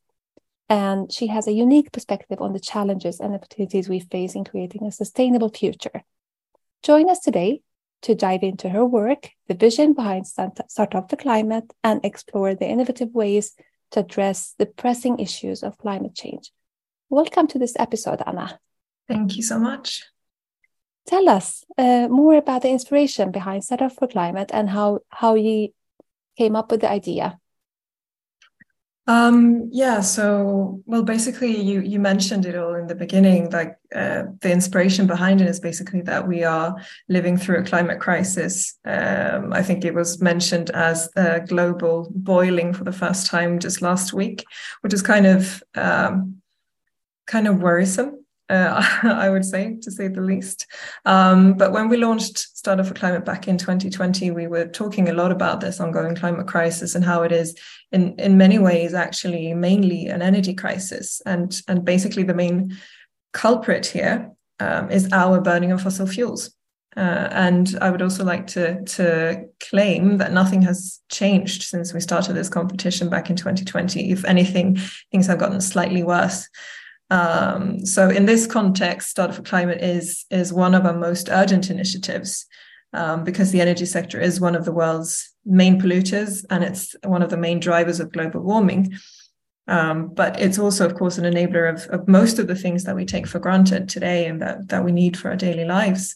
and 0.70 1.12
she 1.12 1.28
has 1.28 1.48
a 1.48 1.54
unique 1.54 1.92
perspective 1.92 2.42
on 2.42 2.54
the 2.54 2.60
challenges 2.60 3.20
and 3.20 3.34
opportunities 3.34 3.88
we 3.88 4.00
face 4.00 4.36
in 4.36 4.44
creating 4.44 4.86
a 4.86 4.92
sustainable 4.92 5.50
future. 5.50 6.04
Join 6.84 7.10
us 7.10 7.20
today 7.20 7.62
to 8.02 8.16
dive 8.16 8.44
into 8.44 8.70
her 8.70 8.86
work, 8.86 9.30
the 9.48 9.54
vision 9.54 9.94
behind 9.94 10.28
Startup 10.28 11.10
for 11.10 11.16
Climate, 11.16 11.74
and 11.84 12.04
explore 12.04 12.56
the 12.56 12.68
innovative 12.68 13.14
ways 13.14 13.56
to 13.92 14.00
address 14.00 14.56
the 14.58 14.66
pressing 14.66 15.20
issues 15.20 15.64
of 15.64 15.78
climate 15.78 16.16
change 16.16 16.52
Welcome 17.10 17.48
to 17.48 17.60
this 17.60 17.76
episode, 17.78 18.22
Anna. 18.26 18.60
Thank 19.08 19.38
you 19.38 19.44
so 19.44 19.60
much. 19.60 20.04
Tell 21.06 21.30
us 21.30 21.64
uh, 21.78 22.08
more 22.10 22.36
about 22.36 22.64
the 22.64 22.70
inspiration 22.70 23.32
behind 23.32 23.64
Startup 23.64 23.92
for 23.92 24.08
Climate 24.08 24.50
and 24.52 24.70
how, 24.70 25.02
how 25.10 25.36
you 25.36 25.70
came 26.36 26.56
up 26.56 26.72
with 26.72 26.82
the 26.82 26.90
idea. 26.90 27.40
Um, 29.08 29.70
yeah, 29.72 30.02
so 30.02 30.82
well, 30.88 31.04
basically, 31.04 31.56
you 31.56 31.82
you 31.82 32.00
mentioned 32.00 32.48
it 32.48 32.58
all 32.58 32.74
in 32.74 32.88
the 32.88 32.96
beginning. 32.96 33.52
Like 33.52 33.78
uh, 33.94 34.24
the 34.42 34.52
inspiration 34.52 35.06
behind 35.06 35.42
it 35.42 35.48
is 35.48 35.60
basically 35.60 36.02
that 36.02 36.28
we 36.28 36.44
are 36.44 36.76
living 37.08 37.38
through 37.38 37.60
a 37.60 37.64
climate 37.64 38.00
crisis. 38.00 38.80
Um, 38.84 39.54
I 39.54 39.62
think 39.62 39.86
it 39.86 39.94
was 39.94 40.22
mentioned 40.22 40.72
as 40.72 41.08
a 41.16 41.42
global 41.42 42.12
boiling 42.16 42.74
for 42.74 42.84
the 42.84 42.92
first 42.92 43.28
time 43.28 43.60
just 43.60 43.84
last 43.84 44.12
week, 44.12 44.44
which 44.82 44.94
is 44.94 45.04
kind 45.04 45.28
of 45.28 45.62
um, 45.76 46.42
kind 47.26 47.48
of 47.48 47.62
worrisome. 47.62 48.26
Uh, 48.48 48.86
I 49.04 49.30
would 49.30 49.44
say, 49.44 49.78
to 49.82 49.92
say 49.92 50.08
the 50.08 50.22
least. 50.22 50.68
Um, 51.06 51.54
but 51.54 51.72
when 51.72 51.90
we 51.90 51.98
launched 51.98 52.38
Startup 52.38 52.86
for 52.86 52.94
Climate 52.94 53.26
back 53.26 53.48
in 53.48 53.58
2020, 53.58 54.30
we 54.32 54.46
were 54.46 54.68
talking 54.68 55.10
a 55.10 55.14
lot 55.14 55.32
about 55.32 55.62
this 55.62 55.80
ongoing 55.80 56.16
climate 56.16 56.48
crisis 56.48 56.94
and 56.94 57.04
how 57.04 57.24
it 57.24 57.32
is, 57.32 57.58
in 57.92 58.14
in 58.20 58.38
many 58.38 58.60
ways, 58.60 58.94
actually 58.94 59.54
mainly 59.54 60.08
an 60.08 60.22
energy 60.22 60.54
crisis, 60.54 61.22
and 61.26 61.60
and 61.68 61.84
basically 61.84 62.24
the 62.24 62.36
main 62.36 62.78
culprit 63.34 63.86
here 63.88 64.32
um, 64.60 64.92
is 64.92 65.12
our 65.12 65.42
burning 65.42 65.72
of 65.72 65.82
fossil 65.82 66.08
fuels. 66.08 66.56
Uh, 66.98 67.28
and 67.32 67.78
I 67.82 67.92
would 67.92 68.02
also 68.02 68.24
like 68.24 68.48
to 68.48 68.82
to 68.84 69.46
claim 69.70 70.18
that 70.18 70.32
nothing 70.32 70.62
has 70.62 71.02
changed 71.12 71.64
since 71.64 71.94
we 71.94 72.00
started 72.00 72.34
this 72.34 72.48
competition 72.48 73.10
back 73.10 73.30
in 73.30 73.36
2020. 73.36 74.12
If 74.12 74.24
anything, 74.24 74.78
things 75.12 75.28
have 75.28 75.40
gotten 75.40 75.60
slightly 75.60 76.04
worse. 76.04 76.48
Um, 77.10 77.86
so 77.86 78.10
in 78.10 78.26
this 78.26 78.48
context, 78.48 79.10
Startup 79.10 79.36
for 79.36 79.44
Climate 79.44 79.82
is 79.82 80.26
is 80.32 80.52
one 80.52 80.74
of 80.74 80.86
our 80.86 80.98
most 80.98 81.30
urgent 81.30 81.70
initiatives 81.70 82.46
um, 82.94 83.24
because 83.24 83.52
the 83.52 83.62
energy 83.62 83.86
sector 83.86 84.20
is 84.20 84.40
one 84.40 84.56
of 84.56 84.66
the 84.66 84.72
world's 84.72 85.32
main 85.46 85.80
polluters 85.80 86.44
and 86.50 86.64
it's 86.64 86.96
one 87.04 87.22
of 87.22 87.30
the 87.30 87.38
main 87.38 87.60
drivers 87.60 88.00
of 88.00 88.12
global 88.12 88.42
warming. 88.42 88.94
Um, 89.68 90.14
but 90.14 90.40
it's 90.40 90.60
also, 90.60 90.86
of 90.86 90.96
course, 90.96 91.18
an 91.18 91.26
enabler 91.26 91.72
of, 91.72 91.88
of 91.90 92.08
most 92.08 92.38
of 92.40 92.48
the 92.48 92.56
things 92.56 92.84
that 92.84 92.96
we 92.96 93.06
take 93.06 93.28
for 93.28 93.40
granted 93.40 93.90
today 93.90 94.28
and 94.28 94.42
that, 94.42 94.68
that 94.70 94.84
we 94.84 94.92
need 94.92 95.18
for 95.18 95.30
our 95.30 95.36
daily 95.36 95.66
lives. 95.66 96.16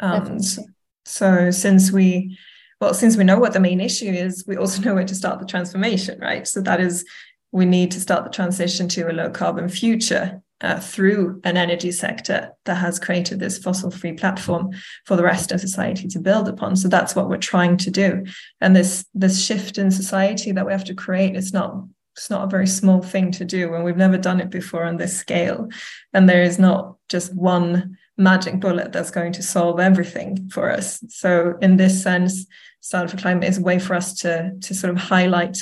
Um, 0.00 0.40
so, 0.40 0.62
so 1.04 1.50
since 1.50 1.92
we 1.92 2.38
well, 2.80 2.94
since 2.94 3.16
we 3.16 3.24
know 3.24 3.38
what 3.38 3.52
the 3.52 3.60
main 3.60 3.80
issue 3.80 4.10
is, 4.10 4.44
we 4.46 4.56
also 4.56 4.80
know 4.84 4.94
where 4.94 5.04
to 5.04 5.14
start 5.14 5.40
the 5.40 5.46
transformation, 5.46 6.18
right? 6.20 6.46
So 6.46 6.60
that 6.62 6.80
is 6.80 7.04
we 7.52 7.64
need 7.64 7.90
to 7.92 8.00
start 8.00 8.24
the 8.24 8.30
transition 8.30 8.88
to 8.88 9.10
a 9.10 9.12
low 9.12 9.30
carbon 9.30 9.68
future 9.68 10.42
uh, 10.60 10.80
through 10.80 11.40
an 11.44 11.56
energy 11.56 11.92
sector 11.92 12.52
that 12.64 12.76
has 12.76 12.98
created 12.98 13.38
this 13.38 13.58
fossil 13.58 13.90
free 13.90 14.12
platform 14.12 14.70
for 15.06 15.16
the 15.16 15.22
rest 15.22 15.52
of 15.52 15.60
society 15.60 16.08
to 16.08 16.18
build 16.18 16.48
upon. 16.48 16.74
So 16.76 16.88
that's 16.88 17.14
what 17.14 17.28
we're 17.28 17.36
trying 17.36 17.76
to 17.78 17.90
do. 17.90 18.24
And 18.60 18.74
this 18.74 19.04
this 19.14 19.44
shift 19.44 19.78
in 19.78 19.90
society 19.90 20.52
that 20.52 20.66
we 20.66 20.72
have 20.72 20.84
to 20.84 20.94
create 20.94 21.36
it's 21.36 21.52
not 21.52 21.84
it's 22.16 22.30
not 22.30 22.44
a 22.44 22.50
very 22.50 22.66
small 22.66 23.00
thing 23.00 23.30
to 23.30 23.44
do 23.44 23.72
and 23.74 23.84
we've 23.84 23.96
never 23.96 24.18
done 24.18 24.40
it 24.40 24.50
before 24.50 24.84
on 24.84 24.96
this 24.96 25.16
scale. 25.16 25.68
And 26.12 26.28
there 26.28 26.42
is 26.42 26.58
not 26.58 26.96
just 27.08 27.32
one 27.34 27.96
magic 28.16 28.58
bullet 28.58 28.92
that's 28.92 29.12
going 29.12 29.32
to 29.34 29.42
solve 29.44 29.78
everything 29.78 30.50
for 30.50 30.68
us. 30.68 31.00
So 31.08 31.56
in 31.62 31.76
this 31.76 32.02
sense 32.02 32.46
Startup 32.80 33.10
for 33.10 33.16
Climate 33.16 33.48
is 33.48 33.58
a 33.58 33.62
way 33.62 33.78
for 33.78 33.94
us 33.94 34.14
to 34.14 34.52
to 34.60 34.74
sort 34.74 34.92
of 34.92 34.98
highlight 34.98 35.58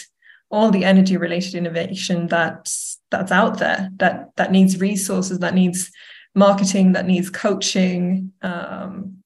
all 0.50 0.70
the 0.70 0.84
energy 0.84 1.16
related 1.16 1.54
innovation 1.54 2.26
that's 2.26 3.00
that's 3.10 3.32
out 3.32 3.58
there 3.58 3.90
that 3.96 4.30
that 4.36 4.52
needs 4.52 4.80
resources 4.80 5.38
that 5.40 5.54
needs 5.54 5.90
marketing 6.34 6.92
that 6.92 7.06
needs 7.06 7.30
coaching 7.30 8.32
um, 8.42 9.16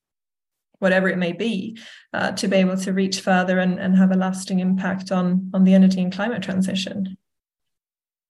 whatever 0.79 1.09
it 1.09 1.19
may 1.19 1.33
be 1.33 1.79
uh, 2.15 2.33
to 2.33 2.49
be 2.49 2.57
able 2.57 2.77
to 2.77 2.93
reach 2.93 3.21
further 3.21 3.59
and, 3.59 3.79
and 3.79 3.97
have 3.97 4.13
a 4.13 4.17
lasting 4.17 4.61
impact 4.61 5.13
on 5.13 5.51
on 5.53 5.65
the 5.65 5.75
energy 5.75 6.01
and 6.01 6.13
climate 6.13 6.43
transition 6.43 7.17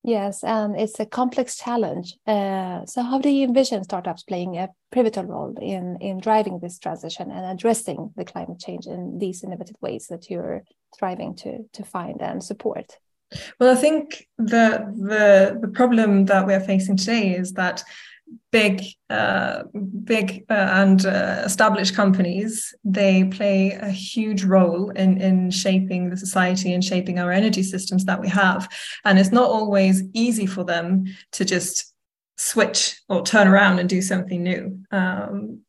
Yes, 0.02 0.42
and 0.42 0.80
it's 0.80 0.98
a 0.98 1.04
complex 1.04 1.58
challenge. 1.58 2.16
Uh, 2.26 2.86
so, 2.86 3.02
how 3.02 3.18
do 3.18 3.28
you 3.28 3.46
envision 3.46 3.84
startups 3.84 4.22
playing 4.22 4.56
a 4.56 4.70
pivotal 4.90 5.24
role 5.24 5.54
in 5.60 5.98
in 6.00 6.20
driving 6.20 6.58
this 6.58 6.78
transition 6.78 7.30
and 7.30 7.44
addressing 7.44 8.10
the 8.16 8.24
climate 8.24 8.58
change 8.58 8.86
in 8.86 9.18
these 9.18 9.44
innovative 9.44 9.76
ways 9.82 10.06
that 10.06 10.30
you're 10.30 10.62
striving 10.94 11.34
to 11.36 11.68
to 11.74 11.84
find 11.84 12.22
and 12.22 12.42
support? 12.42 12.98
Well, 13.58 13.70
I 13.70 13.76
think 13.76 14.26
the 14.38 14.90
the 14.96 15.58
the 15.60 15.68
problem 15.68 16.24
that 16.26 16.46
we're 16.46 16.60
facing 16.60 16.96
today 16.96 17.36
is 17.36 17.52
that 17.52 17.84
big 18.52 18.82
uh, 19.10 19.62
big 20.04 20.44
uh, 20.50 20.68
and 20.72 21.06
uh, 21.06 21.42
established 21.44 21.94
companies 21.94 22.74
they 22.84 23.24
play 23.24 23.72
a 23.72 23.90
huge 23.90 24.44
role 24.44 24.90
in 24.90 25.20
in 25.20 25.50
shaping 25.50 26.10
the 26.10 26.16
society 26.16 26.72
and 26.72 26.82
shaping 26.84 27.18
our 27.18 27.32
energy 27.32 27.62
systems 27.62 28.04
that 28.04 28.20
we 28.20 28.28
have 28.28 28.68
and 29.04 29.18
it's 29.18 29.32
not 29.32 29.48
always 29.48 30.02
easy 30.14 30.46
for 30.46 30.64
them 30.64 31.04
to 31.32 31.44
just 31.44 31.90
switch 32.40 32.98
or 33.10 33.22
turn 33.22 33.46
around 33.46 33.78
and 33.78 33.88
do 33.88 34.00
something 34.00 34.42
new. 34.42 34.80
Um, 34.90 35.60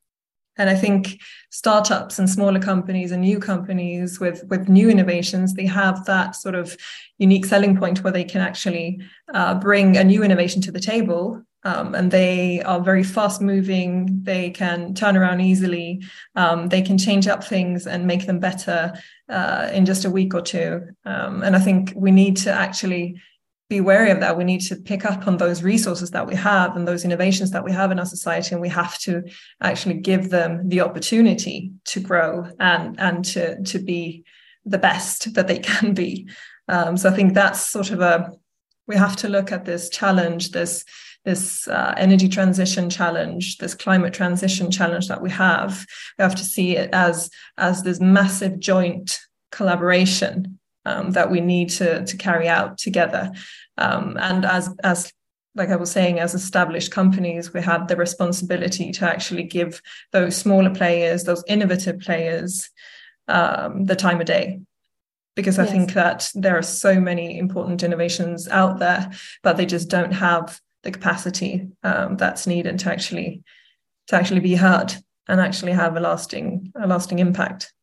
and 0.57 0.69
I 0.69 0.75
think 0.75 1.19
startups 1.49 2.17
and 2.17 2.29
smaller 2.29 2.59
companies 2.59 3.11
and 3.11 3.21
new 3.21 3.39
companies 3.39 4.19
with, 4.19 4.45
with 4.45 4.69
new 4.69 4.89
innovations, 4.89 5.53
they 5.53 5.65
have 5.65 6.05
that 6.05 6.35
sort 6.35 6.55
of 6.55 6.77
unique 7.17 7.45
selling 7.45 7.75
point 7.75 8.03
where 8.03 8.13
they 8.13 8.23
can 8.23 8.41
actually 8.41 9.01
uh, 9.33 9.55
bring 9.55 9.97
a 9.97 10.03
new 10.03 10.23
innovation 10.23 10.61
to 10.61 10.71
the 10.71 10.79
table. 10.79 11.43
Um, 11.63 11.93
and 11.93 12.09
they 12.09 12.61
are 12.61 12.79
very 12.79 13.03
fast 13.03 13.41
moving. 13.41 14.23
They 14.23 14.49
can 14.49 14.93
turn 14.93 15.15
around 15.15 15.41
easily. 15.41 16.03
Um, 16.35 16.69
they 16.69 16.81
can 16.81 16.97
change 16.97 17.27
up 17.27 17.43
things 17.43 17.85
and 17.85 18.07
make 18.07 18.25
them 18.25 18.39
better 18.39 18.93
uh, 19.29 19.69
in 19.71 19.85
just 19.85 20.05
a 20.05 20.09
week 20.09 20.33
or 20.33 20.41
two. 20.41 20.81
Um, 21.05 21.43
and 21.43 21.55
I 21.55 21.59
think 21.59 21.93
we 21.95 22.11
need 22.11 22.37
to 22.37 22.51
actually 22.51 23.21
be 23.69 23.79
wary 23.79 24.11
of 24.11 24.19
that. 24.19 24.37
We 24.37 24.43
need 24.43 24.61
to 24.61 24.75
pick 24.75 25.05
up 25.05 25.27
on 25.27 25.37
those 25.37 25.63
resources 25.63 26.11
that 26.11 26.27
we 26.27 26.35
have 26.35 26.75
and 26.75 26.85
those 26.85 27.05
innovations 27.05 27.51
that 27.51 27.63
we 27.63 27.71
have 27.71 27.89
in 27.91 27.99
our 27.99 28.05
society, 28.05 28.53
and 28.53 28.61
we 28.61 28.67
have 28.67 28.99
to 28.99 29.23
actually 29.61 29.95
give 29.95 30.29
them 30.29 30.67
the 30.67 30.81
opportunity 30.81 31.71
to 31.85 32.01
grow 32.01 32.47
and 32.59 32.99
and 32.99 33.23
to 33.25 33.63
to 33.63 33.79
be 33.79 34.25
the 34.65 34.77
best 34.77 35.33
that 35.35 35.47
they 35.47 35.59
can 35.71 35.93
be. 35.93 36.27
Um, 36.67 36.97
so 36.97 37.09
I 37.09 37.13
think 37.13 37.33
that's 37.33 37.65
sort 37.65 37.91
of 37.91 38.01
a 38.01 38.33
we 38.87 38.97
have 38.97 39.15
to 39.17 39.29
look 39.29 39.53
at 39.53 39.63
this 39.63 39.89
challenge, 39.89 40.51
this 40.51 40.83
this 41.23 41.67
uh, 41.67 41.93
energy 41.97 42.27
transition 42.27 42.89
challenge, 42.89 43.57
this 43.57 43.75
climate 43.75 44.13
transition 44.13 44.71
challenge 44.71 45.07
that 45.07 45.21
we 45.21 45.29
have. 45.29 45.85
We 46.17 46.23
have 46.23 46.35
to 46.35 46.43
see 46.43 46.77
it 46.77 46.89
as 46.93 47.29
as 47.57 47.83
this 47.83 47.99
massive 47.99 48.59
joint 48.59 49.19
collaboration 49.51 50.59
um, 50.85 51.11
that 51.11 51.29
we 51.29 51.41
need 51.41 51.69
to 51.69 52.05
to 52.05 52.17
carry 52.17 52.47
out 52.47 52.77
together. 52.77 53.31
Um, 53.77 54.17
and 54.19 54.45
as 54.45 54.69
as 54.83 55.11
like 55.53 55.69
I 55.69 55.75
was 55.75 55.91
saying, 55.91 56.19
as 56.19 56.33
established 56.33 56.91
companies, 56.91 57.53
we 57.53 57.61
have 57.61 57.87
the 57.87 57.97
responsibility 57.97 58.91
to 58.93 59.05
actually 59.09 59.43
give 59.43 59.81
those 60.13 60.37
smaller 60.37 60.73
players, 60.73 61.25
those 61.25 61.43
innovative 61.47 61.99
players, 61.99 62.69
um, 63.27 63.85
the 63.85 63.95
time 63.95 64.21
of 64.21 64.27
day. 64.27 64.61
Because 65.35 65.59
I 65.59 65.63
yes. 65.63 65.71
think 65.71 65.93
that 65.93 66.31
there 66.35 66.57
are 66.57 66.63
so 66.63 66.99
many 66.99 67.37
important 67.37 67.83
innovations 67.83 68.47
out 68.47 68.79
there, 68.79 69.11
but 69.43 69.57
they 69.57 69.65
just 69.65 69.89
don't 69.89 70.11
have 70.13 70.59
the 70.83 70.91
capacity 70.91 71.69
um, 71.83 72.17
that's 72.17 72.47
needed 72.47 72.79
to 72.79 72.91
actually 72.91 73.43
to 74.07 74.15
actually 74.15 74.41
be 74.41 74.55
heard 74.55 74.93
and 75.27 75.39
actually 75.39 75.71
have 75.71 75.95
a 75.95 75.99
lasting 75.99 76.71
a 76.81 76.87
lasting 76.87 77.19
impact. 77.19 77.73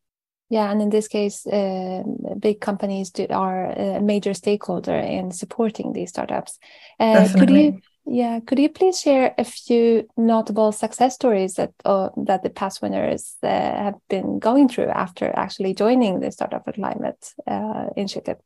Yeah, 0.49 0.71
and 0.71 0.81
in 0.81 0.89
this 0.89 1.07
case, 1.07 1.45
uh, 1.45 2.01
big 2.39 2.59
companies 2.59 3.11
do, 3.11 3.27
are 3.29 3.65
a 3.67 4.01
major 4.01 4.33
stakeholder 4.33 4.95
in 4.95 5.31
supporting 5.31 5.93
these 5.93 6.09
startups. 6.09 6.57
Uh, 6.99 7.29
could 7.37 7.51
you, 7.51 7.79
yeah, 8.05 8.39
could 8.39 8.57
you 8.57 8.69
please 8.69 8.99
share 8.99 9.35
a 9.37 9.43
few 9.43 10.07
notable 10.17 10.71
success 10.71 11.13
stories 11.13 11.53
that 11.53 11.71
uh, 11.85 12.09
that 12.25 12.41
the 12.41 12.49
past 12.49 12.81
winners 12.81 13.35
uh, 13.43 13.47
have 13.47 13.95
been 14.09 14.39
going 14.39 14.67
through 14.67 14.87
after 14.87 15.31
actually 15.35 15.75
joining 15.75 16.19
the 16.19 16.31
Startup 16.31 16.65
for 16.65 16.73
Climate 16.73 17.31
uh, 17.45 17.85
initiative? 17.95 18.37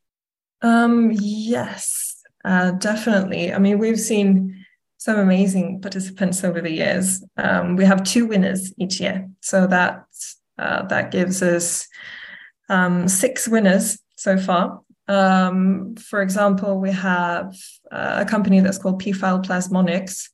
Um, 0.62 1.12
yes, 1.14 2.13
uh, 2.44 2.72
definitely. 2.72 3.54
I 3.54 3.60
mean, 3.60 3.80
we've 3.80 4.00
seen 4.00 4.66
some 4.98 5.20
amazing 5.20 5.82
participants 5.82 6.44
over 6.44 6.62
the 6.62 6.72
years. 6.72 7.24
Um, 7.38 7.76
we 7.76 7.86
have 7.86 8.04
two 8.04 8.26
winners 8.26 8.74
each 8.78 9.00
year, 9.00 9.30
so 9.42 9.68
that's 9.68 10.40
uh, 10.58 10.84
that 10.88 11.12
gives 11.12 11.42
us 11.42 11.88
um, 12.70 13.08
six 13.08 13.48
winners 13.48 14.00
so 14.16 14.38
far. 14.38 14.82
Um, 15.08 15.96
for 15.96 16.22
example, 16.22 16.80
we 16.80 16.92
have 16.92 17.56
uh, 17.92 18.20
a 18.22 18.26
company 18.26 18.62
that's 18.62 18.78
called 18.78 19.00
Peafowl 19.00 19.40
Plasmonics. 19.40 20.30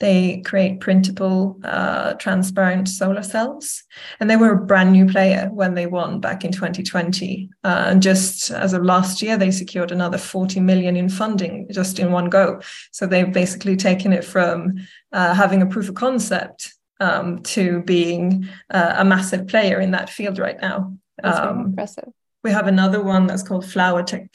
They 0.00 0.40
create 0.42 0.80
printable, 0.80 1.60
uh, 1.62 2.14
transparent 2.14 2.88
solar 2.88 3.22
cells, 3.22 3.82
and 4.20 4.30
they 4.30 4.36
were 4.36 4.52
a 4.52 4.64
brand 4.64 4.92
new 4.92 5.06
player 5.06 5.50
when 5.52 5.74
they 5.74 5.86
won 5.86 6.20
back 6.20 6.44
in 6.44 6.52
2020. 6.52 7.50
Uh, 7.62 7.84
and 7.88 8.02
just 8.02 8.50
as 8.50 8.72
of 8.72 8.82
last 8.82 9.20
year, 9.20 9.36
they 9.36 9.50
secured 9.50 9.92
another 9.92 10.18
40 10.18 10.60
million 10.60 10.96
in 10.96 11.08
funding 11.08 11.68
just 11.70 11.98
in 11.98 12.10
one 12.10 12.30
go. 12.30 12.60
So 12.92 13.06
they've 13.06 13.32
basically 13.32 13.76
taken 13.76 14.12
it 14.12 14.24
from 14.24 14.76
uh, 15.12 15.34
having 15.34 15.60
a 15.60 15.66
proof 15.66 15.88
of 15.88 15.96
concept 15.96 16.72
um, 16.98 17.42
to 17.42 17.82
being 17.82 18.48
uh, 18.70 18.94
a 18.96 19.04
massive 19.04 19.48
player 19.48 19.80
in 19.80 19.90
that 19.90 20.08
field 20.08 20.38
right 20.38 20.60
now. 20.60 20.96
That's 21.22 21.38
um, 21.38 21.60
impressive. 21.66 22.12
We 22.44 22.52
have 22.52 22.66
another 22.66 23.02
one 23.02 23.26
that's 23.26 23.42
called 23.42 23.66
Flower 23.66 24.02
Tech, 24.02 24.28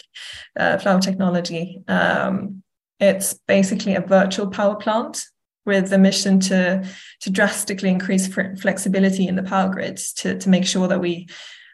uh, 0.59 0.79
Flower 0.79 0.99
Technology. 0.99 1.83
Um, 1.87 2.63
it's 2.99 3.33
basically 3.47 3.95
a 3.95 4.01
virtual 4.01 4.47
power 4.47 4.75
plant 4.75 5.23
with 5.65 5.89
the 5.89 5.97
mission 5.97 6.39
to 6.39 6.83
to 7.21 7.29
drastically 7.29 7.89
increase 7.89 8.27
flexibility 8.27 9.27
in 9.27 9.35
the 9.35 9.43
power 9.43 9.69
grids 9.71 10.11
to 10.13 10.37
to 10.39 10.49
make 10.49 10.65
sure 10.65 10.87
that 10.87 10.99
we 10.99 11.27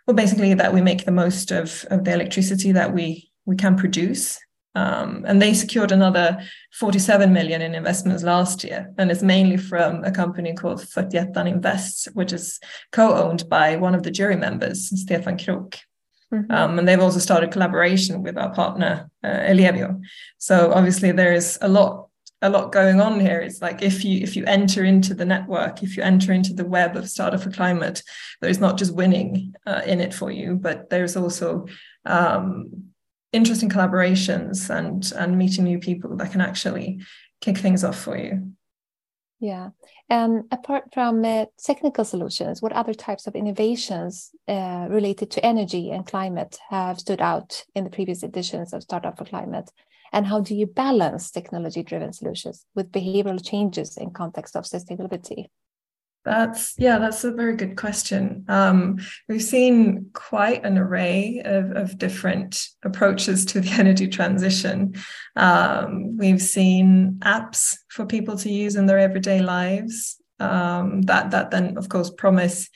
well 0.05 0.15
basically 0.15 0.53
that 0.53 0.73
we 0.73 0.81
make 0.81 1.05
the 1.05 1.11
most 1.11 1.51
of 1.51 1.85
of 1.89 2.03
the 2.03 2.13
electricity 2.13 2.73
that 2.73 2.93
we 2.93 3.31
we 3.45 3.55
can 3.55 3.77
produce 3.77 4.39
um, 4.75 5.23
and 5.25 5.41
they 5.41 5.53
secured 5.53 5.93
another 5.93 6.37
47 6.73 7.31
million 7.31 7.61
in 7.61 7.73
investments 7.73 8.23
last 8.23 8.61
year. 8.63 8.93
And 8.97 9.09
it's 9.09 9.23
mainly 9.23 9.55
from 9.55 10.03
a 10.03 10.11
company 10.11 10.53
called 10.53 10.81
Fyrtietan 10.81 11.47
Invest, 11.47 12.09
which 12.13 12.33
is 12.33 12.59
co-owned 12.91 13.47
by 13.47 13.77
one 13.77 13.95
of 13.95 14.03
the 14.03 14.11
jury 14.11 14.35
members, 14.35 14.91
Stefan 15.01 15.37
Krok. 15.37 15.77
Mm-hmm. 16.33 16.51
Um, 16.51 16.79
and 16.79 16.87
they've 16.87 16.99
also 16.99 17.19
started 17.19 17.51
collaboration 17.51 18.23
with 18.23 18.37
our 18.37 18.53
partner, 18.53 19.09
uh. 19.23 19.99
So 20.37 20.71
obviously 20.73 21.11
there 21.11 21.33
is 21.33 21.57
a 21.61 21.67
lot 21.67 22.09
a 22.41 22.49
lot 22.49 22.71
going 22.71 22.99
on 22.99 23.19
here. 23.19 23.39
It's 23.39 23.61
like 23.61 23.81
if 23.81 24.03
you 24.03 24.21
if 24.21 24.35
you 24.35 24.43
enter 24.45 24.83
into 24.83 25.13
the 25.13 25.25
network, 25.25 25.83
if 25.83 25.95
you 25.95 26.03
enter 26.03 26.33
into 26.33 26.53
the 26.53 26.65
web 26.65 26.95
of 26.95 27.09
Startup 27.09 27.41
for 27.41 27.51
Climate, 27.51 28.03
there's 28.41 28.59
not 28.59 28.77
just 28.77 28.93
winning 28.93 29.53
uh, 29.65 29.81
in 29.85 29.99
it 29.99 30.13
for 30.13 30.31
you, 30.31 30.55
but 30.55 30.89
there's 30.89 31.15
also 31.15 31.67
um, 32.05 32.91
interesting 33.31 33.69
collaborations 33.69 34.69
and 34.69 35.11
and 35.15 35.37
meeting 35.37 35.63
new 35.63 35.79
people 35.79 36.17
that 36.17 36.31
can 36.31 36.41
actually 36.41 37.01
kick 37.41 37.57
things 37.57 37.83
off 37.83 37.99
for 37.99 38.17
you 38.17 38.51
yeah. 39.39 39.69
And 40.09 40.45
apart 40.51 40.85
from 40.93 41.23
uh, 41.25 41.45
technical 41.57 42.05
solutions 42.05 42.61
what 42.61 42.71
other 42.71 42.93
types 42.93 43.27
of 43.27 43.35
innovations 43.35 44.31
uh, 44.47 44.87
related 44.89 45.31
to 45.31 45.45
energy 45.45 45.91
and 45.91 46.05
climate 46.05 46.57
have 46.69 46.99
stood 46.99 47.21
out 47.21 47.63
in 47.75 47.83
the 47.83 47.89
previous 47.89 48.23
editions 48.23 48.73
of 48.73 48.83
startup 48.83 49.17
for 49.17 49.25
climate? 49.25 49.69
And 50.13 50.25
how 50.25 50.39
do 50.39 50.55
you 50.55 50.67
balance 50.67 51.31
technology 51.31 51.83
driven 51.83 52.13
solutions 52.13 52.65
with 52.75 52.91
behavioral 52.91 53.45
changes 53.45 53.97
in 53.97 54.11
context 54.11 54.55
of 54.55 54.63
sustainability 54.63 55.47
that's 56.25 56.73
yeah, 56.77 56.97
that's 56.97 57.23
a 57.23 57.31
very 57.31 57.55
good 57.55 57.77
question. 57.77 58.45
Um, 58.47 58.97
we've 59.29 59.43
seen 59.43 60.09
quite 60.13 60.65
an 60.65 60.77
array 60.77 61.41
of, 61.45 61.71
of 61.71 61.97
different 61.99 62.67
approaches 62.83 63.45
to 63.45 63.61
the 63.61 63.69
energy 63.79 64.07
transition. 64.07 64.95
Um, 65.35 66.17
we've 66.17 66.41
seen 66.41 67.19
apps 67.21 67.77
for 67.89 68.05
people 68.05 68.37
to 68.37 68.49
use 68.49 68.75
in 68.75 68.87
their 68.87 68.99
everyday 68.99 69.41
lives 69.41 70.17
um, 70.39 71.03
that 71.03 71.31
that 71.31 71.51
then 71.51 71.77
of 71.77 71.89
course 71.89 72.09
promise 72.09 72.69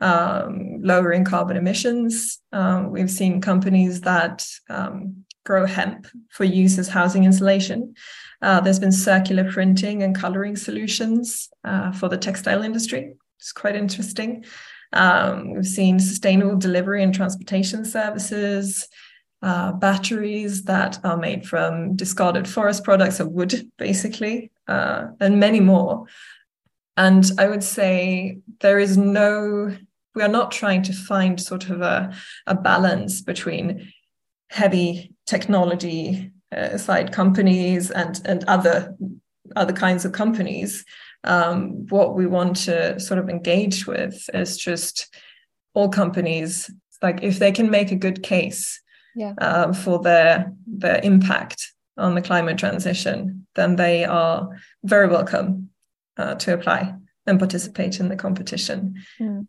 um, 0.00 0.80
lowering 0.82 1.24
carbon 1.24 1.56
emissions. 1.56 2.40
Um, 2.52 2.90
we've 2.90 3.10
seen 3.10 3.40
companies 3.40 4.02
that 4.02 4.46
um, 4.70 5.24
grow 5.44 5.66
hemp 5.66 6.06
for 6.30 6.44
use 6.44 6.78
as 6.78 6.88
housing 6.88 7.24
insulation. 7.24 7.94
Uh, 8.42 8.60
there's 8.60 8.78
been 8.78 8.92
circular 8.92 9.50
printing 9.50 10.02
and 10.02 10.14
coloring 10.14 10.56
solutions 10.56 11.48
uh, 11.64 11.92
for 11.92 12.08
the 12.08 12.18
textile 12.18 12.62
industry. 12.62 13.14
It's 13.38 13.52
quite 13.52 13.76
interesting. 13.76 14.44
Um, 14.92 15.54
we've 15.54 15.66
seen 15.66 15.98
sustainable 15.98 16.56
delivery 16.56 17.02
and 17.02 17.14
transportation 17.14 17.84
services, 17.84 18.88
uh, 19.42 19.72
batteries 19.72 20.64
that 20.64 20.98
are 21.04 21.16
made 21.16 21.46
from 21.46 21.96
discarded 21.96 22.48
forest 22.48 22.84
products 22.84 23.20
or 23.20 23.28
wood, 23.28 23.70
basically, 23.78 24.50
uh, 24.68 25.08
and 25.20 25.40
many 25.40 25.60
more. 25.60 26.06
And 26.96 27.30
I 27.38 27.48
would 27.48 27.62
say 27.62 28.38
there 28.60 28.78
is 28.78 28.96
no, 28.96 29.76
we 30.14 30.22
are 30.22 30.28
not 30.28 30.50
trying 30.50 30.82
to 30.84 30.92
find 30.92 31.40
sort 31.40 31.68
of 31.68 31.82
a, 31.82 32.14
a 32.46 32.54
balance 32.54 33.20
between 33.20 33.92
heavy 34.48 35.12
technology 35.26 36.32
side 36.76 37.12
companies 37.12 37.90
and 37.90 38.20
and 38.24 38.44
other 38.44 38.94
other 39.54 39.72
kinds 39.72 40.04
of 40.04 40.12
companies 40.12 40.84
um, 41.24 41.86
what 41.88 42.14
we 42.14 42.26
want 42.26 42.56
to 42.56 42.98
sort 43.00 43.18
of 43.18 43.28
engage 43.28 43.86
with 43.86 44.28
is 44.32 44.56
just 44.56 45.14
all 45.74 45.88
companies 45.88 46.70
like 47.02 47.22
if 47.22 47.38
they 47.38 47.52
can 47.52 47.70
make 47.70 47.90
a 47.92 47.96
good 47.96 48.22
case 48.22 48.80
yeah. 49.14 49.34
uh, 49.38 49.72
for 49.72 50.00
their 50.00 50.52
their 50.66 51.00
impact 51.02 51.72
on 51.96 52.14
the 52.14 52.22
climate 52.22 52.58
transition 52.58 53.46
then 53.54 53.76
they 53.76 54.04
are 54.04 54.48
very 54.84 55.08
welcome 55.08 55.70
uh, 56.16 56.34
to 56.36 56.54
apply 56.54 56.94
and 57.26 57.38
participate 57.38 58.00
in 58.00 58.08
the 58.08 58.16
competition 58.16 58.94
mm. 59.20 59.46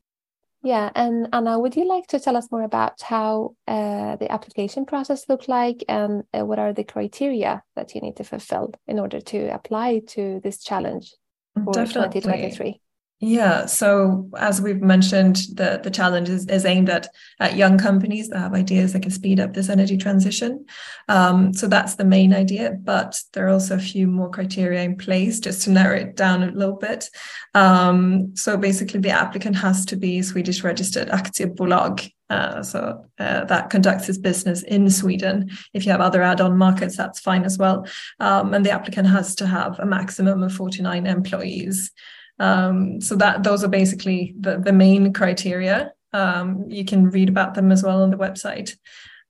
Yeah, 0.67 0.89
and 0.95 1.29
Anna, 1.31 1.57
would 1.57 1.77
you 1.77 1.87
like 1.87 2.07
to 2.07 2.19
tell 2.19 2.35
us 2.35 2.51
more 2.51 2.63
about 2.63 3.01
how 3.01 3.55
uh, 3.69 4.17
the 4.17 4.29
application 4.29 4.85
process 4.85 5.29
looked 5.29 5.47
like 5.47 5.81
and 5.87 6.25
uh, 6.37 6.45
what 6.45 6.59
are 6.59 6.73
the 6.73 6.83
criteria 6.83 7.63
that 7.77 7.95
you 7.95 8.01
need 8.01 8.17
to 8.17 8.25
fulfill 8.25 8.73
in 8.85 8.99
order 8.99 9.21
to 9.21 9.47
apply 9.47 10.01
to 10.07 10.41
this 10.43 10.61
challenge 10.61 11.15
for 11.63 11.71
Definitely. 11.71 12.19
2023? 12.19 12.81
Yeah, 13.19 13.65
so 13.65 14.29
as 14.37 14.61
we've 14.61 14.81
mentioned, 14.81 15.37
the, 15.55 15.79
the 15.83 15.89
challenge 15.89 16.29
is, 16.29 16.45
is 16.45 16.65
aimed 16.65 16.87
at, 16.87 17.07
at 17.39 17.55
young 17.55 17.79
companies 17.79 18.29
that 18.29 18.37
have 18.37 18.53
ideas 18.53 18.93
that 18.93 19.01
can 19.01 19.11
speed 19.11 19.39
up 19.39 19.53
this 19.53 19.69
energy 19.69 19.97
transition. 19.97 20.67
Um, 21.09 21.51
so 21.51 21.67
that's 21.67 21.95
the 21.95 22.05
main 22.05 22.31
idea, 22.31 22.73
but 22.79 23.19
there 23.33 23.47
are 23.47 23.51
also 23.53 23.73
a 23.73 23.79
few 23.79 24.05
more 24.05 24.29
criteria 24.29 24.83
in 24.83 24.97
place 24.97 25.39
just 25.39 25.63
to 25.63 25.71
narrow 25.71 25.95
it 25.95 26.15
down 26.15 26.43
a 26.43 26.51
little 26.51 26.75
bit. 26.75 27.09
Um, 27.55 28.35
so 28.35 28.55
basically, 28.55 28.99
the 28.99 29.09
applicant 29.09 29.55
has 29.55 29.83
to 29.85 29.95
be 29.95 30.21
Swedish 30.21 30.63
registered 30.63 31.07
aktiebolag. 31.07 32.11
Uh, 32.29 32.61
so 32.61 33.03
uh, 33.17 33.45
that 33.45 33.71
conducts 33.71 34.09
its 34.09 34.19
business 34.19 34.61
in 34.61 34.91
Sweden. 34.91 35.49
If 35.73 35.87
you 35.87 35.91
have 35.91 36.01
other 36.01 36.21
add-on 36.21 36.55
markets, 36.55 36.97
that's 36.97 37.19
fine 37.19 37.45
as 37.45 37.57
well. 37.57 37.87
Um, 38.19 38.53
and 38.53 38.63
the 38.63 38.71
applicant 38.71 39.07
has 39.07 39.33
to 39.35 39.47
have 39.47 39.79
a 39.79 39.87
maximum 39.87 40.43
of 40.43 40.53
49 40.53 41.07
employees. 41.07 41.91
Um, 42.39 43.01
so 43.01 43.15
that 43.15 43.43
those 43.43 43.63
are 43.63 43.69
basically 43.69 44.35
the, 44.39 44.57
the 44.59 44.73
main 44.73 45.13
criteria. 45.13 45.93
Um, 46.13 46.65
you 46.67 46.85
can 46.85 47.09
read 47.09 47.29
about 47.29 47.53
them 47.53 47.71
as 47.71 47.83
well 47.83 48.03
on 48.03 48.11
the 48.11 48.17
website. 48.17 48.75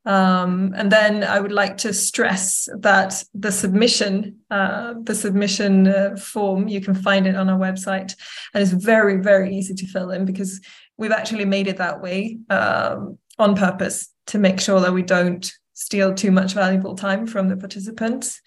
Um, 0.08 0.74
and 0.78 0.90
then 0.90 1.26
I 1.26 1.42
would 1.42 1.52
like 1.52 1.76
to 1.80 1.94
stress 1.94 2.70
that 2.80 3.22
the 3.34 3.52
submission, 3.52 4.38
uh, 4.50 4.94
the 5.04 5.14
submission 5.14 5.88
uh, 5.88 6.16
form, 6.16 6.70
you 6.70 6.80
can 6.80 6.96
find 6.96 7.28
it 7.28 7.36
on 7.36 7.50
our 7.50 7.60
website, 7.60 8.16
and 8.54 8.64
it's 8.64 8.72
very, 8.72 9.18
very 9.18 9.54
easy 9.54 9.74
to 9.74 9.86
fill 9.86 10.12
in 10.12 10.24
because 10.24 10.62
we've 10.98 11.12
actually 11.12 11.44
made 11.44 11.68
it 11.68 11.78
that 11.78 12.02
way 12.02 12.40
um, 12.50 13.18
on 13.38 13.56
purpose 13.56 14.08
to 14.28 14.40
make 14.40 14.62
sure 14.62 14.80
that 14.80 14.94
we 14.94 15.02
don't 15.02 15.52
steal 15.74 16.14
too 16.14 16.32
much 16.32 16.54
valuable 16.54 16.96
time 16.96 17.28
from 17.28 17.50
the 17.50 17.58
participants. 17.58 18.42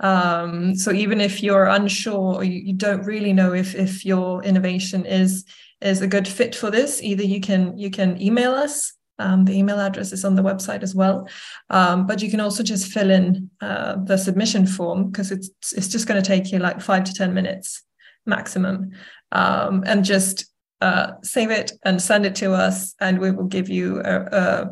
Um, 0.00 0.74
so 0.74 0.92
even 0.92 1.20
if 1.20 1.42
you're 1.42 1.66
unsure 1.66 2.36
or 2.36 2.44
you, 2.44 2.60
you, 2.60 2.72
don't 2.72 3.04
really 3.04 3.34
know 3.34 3.52
if 3.52 3.74
if 3.74 4.04
your 4.04 4.42
innovation 4.42 5.04
is 5.04 5.44
is 5.82 6.00
a 6.00 6.06
good 6.06 6.26
fit 6.26 6.54
for 6.54 6.70
this, 6.70 7.02
either 7.02 7.22
you 7.22 7.40
can 7.40 7.76
you 7.76 7.90
can 7.90 8.20
email 8.20 8.52
us. 8.52 8.94
Um, 9.18 9.44
the 9.44 9.52
email 9.52 9.78
address 9.78 10.12
is 10.12 10.24
on 10.24 10.34
the 10.34 10.42
website 10.42 10.82
as 10.82 10.94
well, 10.94 11.28
um, 11.68 12.06
but 12.06 12.22
you 12.22 12.30
can 12.30 12.40
also 12.40 12.62
just 12.62 12.90
fill 12.90 13.10
in 13.10 13.50
uh, 13.60 13.96
the 14.02 14.16
submission 14.16 14.66
form 14.66 15.10
because 15.10 15.30
it's 15.30 15.50
it's 15.74 15.88
just 15.88 16.08
going 16.08 16.20
to 16.20 16.26
take 16.26 16.50
you 16.50 16.58
like 16.58 16.80
five 16.80 17.04
to 17.04 17.12
ten 17.12 17.34
minutes 17.34 17.82
maximum, 18.24 18.92
um, 19.32 19.84
and 19.86 20.06
just 20.06 20.46
uh, 20.80 21.12
save 21.22 21.50
it 21.50 21.72
and 21.84 22.00
send 22.00 22.24
it 22.24 22.34
to 22.36 22.52
us, 22.52 22.94
and 23.00 23.18
we 23.18 23.30
will 23.30 23.44
give 23.44 23.68
you 23.68 24.00
a 24.00 24.70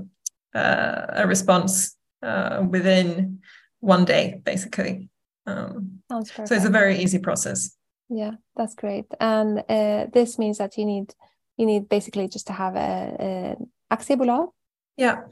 a, 0.54 1.22
a 1.24 1.26
response 1.26 1.94
uh, 2.22 2.64
within 2.66 3.40
one 3.80 4.06
day, 4.06 4.40
basically. 4.42 5.10
Um, 5.48 6.00
so 6.10 6.54
it's 6.54 6.64
a 6.64 6.70
very 6.70 6.98
easy 6.98 7.18
process. 7.18 7.76
Yeah, 8.08 8.32
that's 8.56 8.74
great. 8.74 9.06
And 9.20 9.58
uh, 9.68 10.06
this 10.12 10.38
means 10.38 10.58
that 10.58 10.76
you 10.78 10.84
need 10.84 11.14
you 11.56 11.66
need 11.66 11.88
basically 11.88 12.28
just 12.28 12.46
to 12.46 12.52
have 12.52 12.76
a, 12.76 13.56
a 13.90 13.94
aktiebolag. 13.94 14.48
Yeah. 14.96 15.22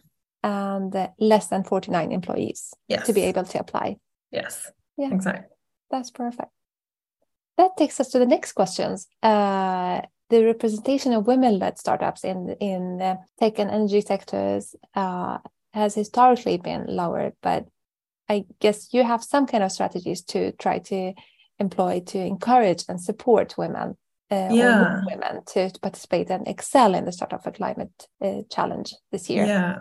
And 0.42 0.94
uh, 0.94 1.08
less 1.18 1.48
than 1.48 1.64
49 1.64 2.12
employees 2.12 2.74
yes. 2.88 3.06
to 3.06 3.12
be 3.12 3.22
able 3.22 3.44
to 3.44 3.58
apply. 3.58 3.96
Yes. 4.30 4.70
Yeah. 4.96 5.12
Exactly. 5.12 5.56
That's 5.90 6.10
perfect. 6.10 6.50
That 7.58 7.76
takes 7.76 8.00
us 8.00 8.08
to 8.10 8.18
the 8.18 8.26
next 8.26 8.52
questions. 8.52 9.06
Uh, 9.22 10.02
the 10.28 10.44
representation 10.44 11.12
of 11.12 11.26
women-led 11.26 11.78
startups 11.78 12.24
in 12.24 12.56
in 12.60 12.98
tech 13.38 13.58
and 13.58 13.70
energy 13.70 14.00
sectors 14.00 14.74
uh, 14.94 15.38
has 15.72 15.94
historically 15.94 16.58
been 16.58 16.86
lower, 16.88 17.32
but 17.42 17.66
I 18.28 18.44
guess 18.60 18.92
you 18.92 19.04
have 19.04 19.22
some 19.22 19.46
kind 19.46 19.62
of 19.62 19.72
strategies 19.72 20.22
to 20.22 20.52
try 20.52 20.78
to 20.80 21.12
employ 21.58 22.00
to 22.06 22.18
encourage 22.18 22.84
and 22.88 23.00
support 23.00 23.56
women, 23.56 23.96
uh, 24.30 24.48
yeah. 24.50 25.00
women 25.06 25.42
to, 25.46 25.70
to, 25.70 25.80
participate 25.80 26.30
and 26.30 26.46
excel 26.46 26.94
in 26.94 27.04
the 27.04 27.12
Startup 27.12 27.42
for 27.42 27.50
Climate 27.50 28.08
uh, 28.22 28.42
Challenge 28.50 28.94
this 29.12 29.30
year. 29.30 29.46
Yeah, 29.46 29.78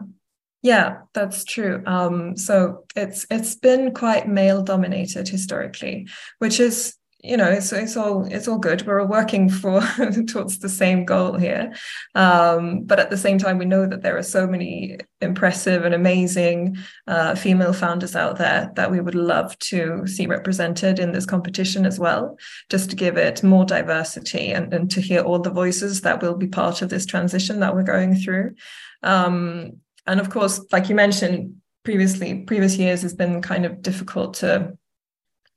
yeah, 0.61 0.97
that's 1.13 1.43
true. 1.43 1.83
Um, 1.85 2.37
so 2.37 2.85
it's 2.95 3.25
it's 3.29 3.55
been 3.55 3.93
quite 3.93 4.27
male 4.27 4.63
dominated 4.63 5.27
historically, 5.27 6.07
which 6.39 6.59
is 6.59 6.95
you 7.25 7.37
know 7.37 7.49
it's, 7.49 7.71
it's 7.73 7.97
all 7.97 8.25
it's 8.25 8.47
all 8.47 8.59
good. 8.59 8.85
We're 8.85 9.01
all 9.01 9.07
working 9.07 9.49
for 9.49 9.81
towards 10.27 10.59
the 10.59 10.69
same 10.69 11.05
goal 11.05 11.37
here. 11.37 11.73
Um, 12.13 12.83
but 12.83 12.99
at 12.99 13.09
the 13.09 13.17
same 13.17 13.37
time 13.37 13.57
we 13.57 13.65
know 13.65 13.87
that 13.87 14.03
there 14.03 14.17
are 14.17 14.23
so 14.23 14.45
many 14.45 14.97
impressive 15.21 15.83
and 15.85 15.95
amazing 15.95 16.77
uh, 17.07 17.33
female 17.35 17.73
founders 17.73 18.15
out 18.15 18.37
there 18.37 18.71
that 18.75 18.91
we 18.91 19.01
would 19.01 19.15
love 19.15 19.57
to 19.59 20.05
see 20.05 20.27
represented 20.27 20.99
in 20.99 21.11
this 21.11 21.25
competition 21.25 21.85
as 21.85 21.99
well 21.99 22.37
just 22.69 22.91
to 22.91 22.95
give 22.95 23.17
it 23.17 23.41
more 23.41 23.65
diversity 23.65 24.51
and, 24.51 24.73
and 24.73 24.91
to 24.91 25.01
hear 25.01 25.21
all 25.21 25.39
the 25.39 25.49
voices 25.49 26.01
that 26.01 26.21
will 26.21 26.35
be 26.35 26.47
part 26.47 26.81
of 26.81 26.89
this 26.89 27.05
transition 27.05 27.59
that 27.59 27.73
we're 27.73 27.83
going 27.83 28.15
through. 28.15 28.53
Um, 29.01 29.81
and 30.05 30.19
of 30.19 30.29
course 30.29 30.61
like 30.71 30.89
you 30.89 30.95
mentioned 30.95 31.55
previously 31.83 32.43
previous 32.43 32.77
years 32.77 33.01
has 33.01 33.13
been 33.13 33.41
kind 33.41 33.65
of 33.65 33.81
difficult 33.81 34.35
to 34.35 34.77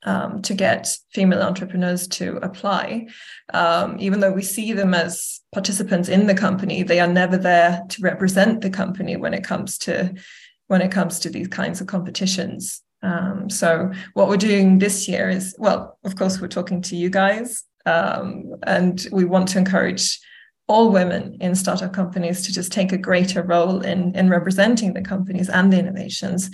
um, 0.04 0.42
to 0.42 0.54
get 0.54 0.96
female 1.12 1.42
entrepreneurs 1.42 2.06
to 2.08 2.36
apply. 2.36 3.08
Um, 3.52 3.96
even 3.98 4.20
though 4.20 4.32
we 4.32 4.42
see 4.42 4.72
them 4.72 4.94
as 4.94 5.40
participants 5.52 6.08
in 6.08 6.26
the 6.26 6.34
company, 6.34 6.82
they 6.82 7.00
are 7.00 7.08
never 7.08 7.36
there 7.36 7.82
to 7.88 8.02
represent 8.02 8.60
the 8.60 8.70
company 8.70 9.16
when 9.16 9.34
it 9.34 9.44
comes 9.44 9.78
to 9.78 10.14
when 10.68 10.82
it 10.82 10.92
comes 10.92 11.18
to 11.20 11.30
these 11.30 11.48
kinds 11.48 11.80
of 11.80 11.86
competitions. 11.86 12.82
Um, 13.02 13.48
so 13.48 13.90
what 14.12 14.28
we're 14.28 14.36
doing 14.36 14.78
this 14.78 15.08
year 15.08 15.30
is, 15.30 15.54
well, 15.58 15.98
of 16.04 16.14
course, 16.16 16.40
we're 16.40 16.48
talking 16.48 16.82
to 16.82 16.96
you 16.96 17.08
guys, 17.08 17.64
um, 17.86 18.54
and 18.64 19.06
we 19.10 19.24
want 19.24 19.48
to 19.48 19.58
encourage 19.58 20.20
all 20.66 20.90
women 20.92 21.38
in 21.40 21.54
startup 21.54 21.94
companies 21.94 22.42
to 22.42 22.52
just 22.52 22.70
take 22.70 22.92
a 22.92 22.98
greater 22.98 23.42
role 23.42 23.80
in 23.80 24.14
in 24.14 24.28
representing 24.28 24.92
the 24.92 25.02
companies 25.02 25.48
and 25.48 25.72
the 25.72 25.78
innovations 25.78 26.50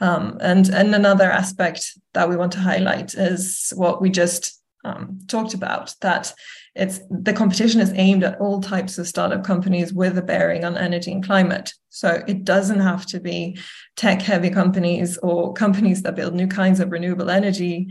um, 0.00 0.38
and, 0.40 0.68
and 0.68 0.94
another 0.94 1.30
aspect 1.30 1.98
that 2.14 2.28
we 2.28 2.36
want 2.36 2.52
to 2.52 2.58
highlight 2.58 3.14
is 3.14 3.72
what 3.76 4.00
we 4.00 4.10
just 4.10 4.60
um, 4.84 5.18
talked 5.26 5.54
about 5.54 5.94
that 6.00 6.32
it's 6.76 7.00
the 7.10 7.32
competition 7.32 7.80
is 7.80 7.92
aimed 7.94 8.22
at 8.22 8.38
all 8.38 8.60
types 8.60 8.98
of 8.98 9.08
startup 9.08 9.42
companies 9.42 9.94
with 9.94 10.18
a 10.18 10.22
bearing 10.22 10.62
on 10.62 10.76
energy 10.76 11.10
and 11.10 11.24
climate. 11.24 11.72
So 11.88 12.22
it 12.28 12.44
doesn't 12.44 12.80
have 12.80 13.06
to 13.06 13.18
be 13.18 13.58
tech 13.96 14.20
heavy 14.20 14.50
companies 14.50 15.16
or 15.18 15.54
companies 15.54 16.02
that 16.02 16.14
build 16.14 16.34
new 16.34 16.46
kinds 16.46 16.78
of 16.78 16.92
renewable 16.92 17.30
energy, 17.30 17.88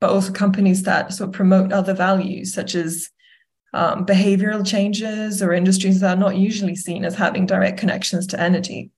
but 0.00 0.10
also 0.10 0.32
companies 0.32 0.82
that 0.82 1.14
sort 1.14 1.28
of 1.28 1.34
promote 1.34 1.72
other 1.72 1.94
values 1.94 2.52
such 2.52 2.74
as 2.74 3.08
um, 3.72 4.04
behavioral 4.04 4.66
changes 4.66 5.42
or 5.42 5.54
industries 5.54 6.00
that 6.00 6.18
are 6.18 6.20
not 6.20 6.36
usually 6.36 6.76
seen 6.76 7.06
as 7.06 7.14
having 7.14 7.46
direct 7.46 7.78
connections 7.78 8.26
to 8.28 8.40
energy. 8.40 8.90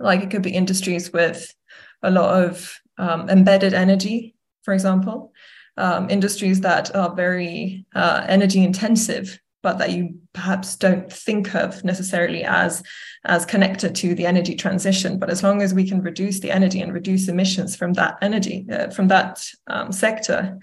Like 0.00 0.22
it 0.22 0.30
could 0.30 0.42
be 0.42 0.50
industries 0.50 1.12
with 1.12 1.54
a 2.02 2.10
lot 2.10 2.44
of 2.44 2.78
um, 2.98 3.28
embedded 3.28 3.74
energy, 3.74 4.34
for 4.62 4.74
example, 4.74 5.32
um, 5.76 6.10
industries 6.10 6.60
that 6.60 6.94
are 6.94 7.14
very 7.14 7.84
uh, 7.94 8.24
energy 8.28 8.62
intensive, 8.62 9.40
but 9.62 9.78
that 9.78 9.90
you 9.90 10.18
perhaps 10.32 10.76
don't 10.76 11.12
think 11.12 11.54
of 11.54 11.84
necessarily 11.84 12.44
as 12.44 12.82
as 13.24 13.44
connected 13.44 13.94
to 13.94 14.14
the 14.14 14.26
energy 14.26 14.54
transition. 14.54 15.18
But 15.18 15.30
as 15.30 15.42
long 15.42 15.62
as 15.62 15.74
we 15.74 15.88
can 15.88 16.02
reduce 16.02 16.40
the 16.40 16.50
energy 16.50 16.80
and 16.80 16.92
reduce 16.92 17.28
emissions 17.28 17.76
from 17.76 17.94
that 17.94 18.16
energy 18.22 18.66
uh, 18.72 18.90
from 18.90 19.08
that 19.08 19.44
um, 19.66 19.92
sector. 19.92 20.58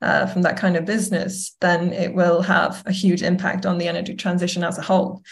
Uh, 0.00 0.26
from 0.26 0.42
that 0.42 0.56
kind 0.56 0.76
of 0.76 0.84
business, 0.84 1.56
then 1.60 1.92
it 1.92 2.12
will 2.12 2.42
have 2.42 2.82
a 2.86 2.90
huge 2.90 3.22
impact 3.22 3.64
on 3.64 3.78
the 3.78 3.86
energy 3.86 4.16
transition 4.16 4.64
as 4.64 4.76
a 4.76 4.82
whole. 4.82 5.22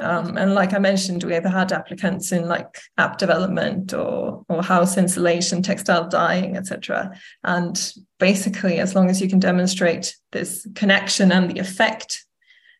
Um, 0.00 0.36
and 0.36 0.54
like 0.54 0.74
I 0.74 0.78
mentioned, 0.78 1.24
we 1.24 1.34
have 1.34 1.44
had 1.44 1.72
applicants 1.72 2.30
in 2.30 2.46
like 2.46 2.78
app 2.98 3.18
development 3.18 3.92
or 3.92 4.44
or 4.48 4.62
house 4.62 4.96
insulation, 4.96 5.62
textile 5.62 6.08
dyeing, 6.08 6.56
etc. 6.56 7.10
And 7.42 7.92
basically, 8.18 8.78
as 8.78 8.94
long 8.94 9.10
as 9.10 9.20
you 9.20 9.28
can 9.28 9.40
demonstrate 9.40 10.16
this 10.30 10.66
connection 10.74 11.32
and 11.32 11.50
the 11.50 11.58
effect 11.58 12.24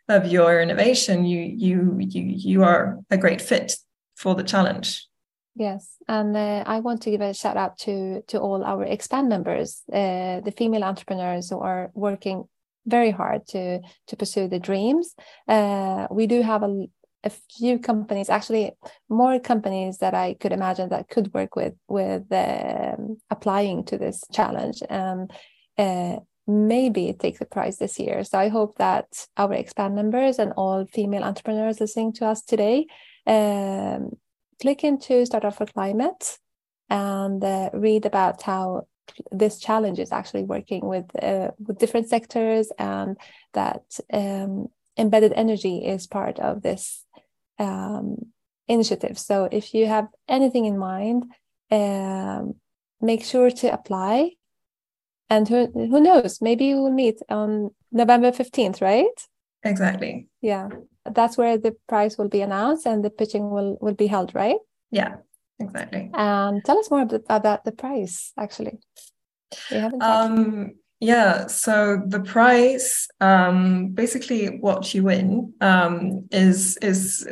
of 0.09 0.27
your 0.27 0.61
innovation, 0.61 1.25
you 1.25 1.41
you 1.41 1.97
you 1.99 2.23
you 2.23 2.63
are 2.63 2.99
a 3.11 3.19
great 3.19 3.43
fit 3.43 3.77
for 4.17 4.35
the 4.35 4.45
challenge. 4.45 5.05
Yes, 5.57 5.97
and 6.07 6.37
uh, 6.37 6.63
I 6.67 6.79
want 6.81 7.03
to 7.03 7.11
give 7.11 7.21
a 7.21 7.35
shout 7.35 7.57
out 7.57 7.79
to 7.79 8.23
to 8.29 8.39
all 8.39 8.63
our 8.63 8.85
expand 8.85 9.29
members, 9.29 9.83
uh, 9.93 10.41
the 10.41 10.55
female 10.57 10.85
entrepreneurs 10.85 11.51
who 11.51 11.59
are 11.59 11.91
working 11.95 12.45
very 12.87 13.11
hard 13.11 13.47
to 13.49 13.81
to 14.07 14.17
pursue 14.17 14.47
the 14.49 14.61
dreams. 14.61 15.15
Uh, 15.49 16.07
we 16.11 16.29
do 16.29 16.43
have 16.43 16.63
a 16.63 16.87
a 17.25 17.31
few 17.31 17.79
companies 17.79 18.31
actually 18.31 18.73
more 19.09 19.41
companies 19.41 19.99
that 19.99 20.15
i 20.15 20.35
could 20.35 20.53
imagine 20.53 20.89
that 20.89 21.09
could 21.09 21.33
work 21.35 21.57
with 21.57 21.75
with 21.89 22.23
um, 22.33 23.17
applying 23.31 23.85
to 23.85 23.99
this 23.99 24.23
challenge 24.33 24.83
and 24.89 25.33
uh, 25.79 26.17
maybe 26.49 27.13
take 27.13 27.39
the 27.39 27.45
prize 27.45 27.77
this 27.77 27.99
year. 27.99 28.25
So 28.25 28.39
I 28.39 28.49
hope 28.49 28.79
that 28.79 29.27
our 29.37 29.53
expand 29.53 29.95
members 29.95 30.39
and 30.39 30.53
all 30.57 30.87
female 30.87 31.23
entrepreneurs 31.23 31.79
listening 31.79 32.15
to 32.15 32.27
us 32.27 32.43
today 32.43 32.87
um, 33.27 34.17
click 34.61 34.83
into 34.83 35.27
Startup 35.27 35.55
for 35.55 35.67
Climate 35.67 36.39
and 36.89 37.45
uh, 37.45 37.69
read 37.75 38.07
about 38.07 38.43
how 38.43 38.87
this 39.31 39.59
challenge 39.61 39.99
is 39.99 40.11
actually 40.11 40.43
working 40.43 40.87
with 40.87 41.05
uh, 41.23 41.51
with 41.59 41.79
different 41.79 42.09
sectors 42.09 42.73
and 42.79 43.19
that 43.53 43.83
um, 44.13 44.69
embedded 44.97 45.33
energy 45.35 45.85
is 45.85 46.07
part 46.07 46.39
of 46.41 46.63
this 46.63 47.05
um, 47.59 48.17
initiative. 48.67 49.19
So 49.19 49.49
if 49.51 49.75
you 49.75 49.87
have 49.87 50.09
anything 50.29 50.65
in 50.65 50.79
mind, 50.79 51.25
um, 51.71 52.55
make 53.01 53.25
sure 53.25 53.51
to 53.51 53.73
apply. 53.73 54.33
And 55.31 55.47
who 55.47 55.67
who 55.67 56.01
knows? 56.01 56.41
Maybe 56.41 56.75
we'll 56.75 56.91
meet 56.91 57.21
on 57.29 57.71
November 57.93 58.33
fifteenth, 58.33 58.81
right? 58.81 59.07
Exactly. 59.63 60.29
Yeah, 60.41 60.69
that's 61.05 61.37
where 61.37 61.59
the 61.59 61.77
prize 61.87 62.17
will 62.17 62.31
be 62.31 62.41
announced 62.41 62.87
and 62.87 63.05
the 63.05 63.11
pitching 63.11 63.51
will 63.51 63.77
will 63.81 63.95
be 63.95 64.07
held, 64.07 64.35
right? 64.35 64.57
Yeah, 64.91 65.17
exactly. 65.59 66.11
And 66.15 66.65
tell 66.65 66.79
us 66.79 66.91
more 66.91 67.03
about, 67.03 67.25
about 67.29 67.65
the 67.65 67.73
prize, 67.73 68.33
actually. 68.39 68.79
We 69.71 69.77
haven't. 69.77 70.03
Um, 70.03 70.75
yeah, 71.01 71.47
so 71.47 72.03
the 72.07 72.21
prize, 72.21 73.07
um, 73.21 73.89
basically, 73.91 74.59
what 74.59 74.93
you 74.95 75.05
win 75.05 75.55
um, 75.61 76.29
is 76.33 76.77
is 76.79 77.27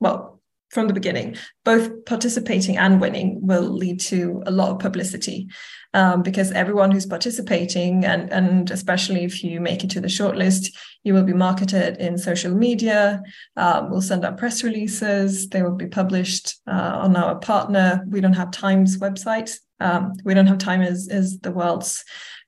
well 0.00 0.34
from 0.70 0.88
the 0.88 0.94
beginning. 0.94 1.36
Both 1.64 2.04
participating 2.04 2.76
and 2.76 3.00
winning 3.00 3.38
will 3.40 3.62
lead 3.62 4.00
to 4.00 4.42
a 4.46 4.50
lot 4.50 4.70
of 4.70 4.80
publicity 4.80 5.48
um, 5.94 6.22
because 6.22 6.50
everyone 6.50 6.90
who's 6.90 7.06
participating, 7.06 8.04
and 8.04 8.30
and 8.32 8.70
especially 8.72 9.22
if 9.24 9.44
you 9.44 9.60
make 9.60 9.84
it 9.84 9.90
to 9.90 10.00
the 10.00 10.08
shortlist, 10.08 10.74
you 11.04 11.14
will 11.14 11.22
be 11.22 11.32
marketed 11.32 11.98
in 11.98 12.18
social 12.18 12.52
media. 12.52 13.22
Um, 13.56 13.90
we'll 13.90 14.02
send 14.02 14.24
out 14.24 14.38
press 14.38 14.64
releases. 14.64 15.48
They 15.48 15.62
will 15.62 15.76
be 15.76 15.86
published 15.86 16.56
uh, 16.66 16.98
on 17.02 17.14
our 17.16 17.36
partner. 17.38 18.04
We 18.08 18.20
Don't 18.20 18.32
Have 18.32 18.50
Time's 18.50 18.98
website. 18.98 19.56
Um, 19.78 20.14
We 20.24 20.34
Don't 20.34 20.48
Have 20.48 20.58
Time 20.58 20.82
is 20.82 21.08
is 21.08 21.38
the 21.38 21.52
world's 21.52 22.04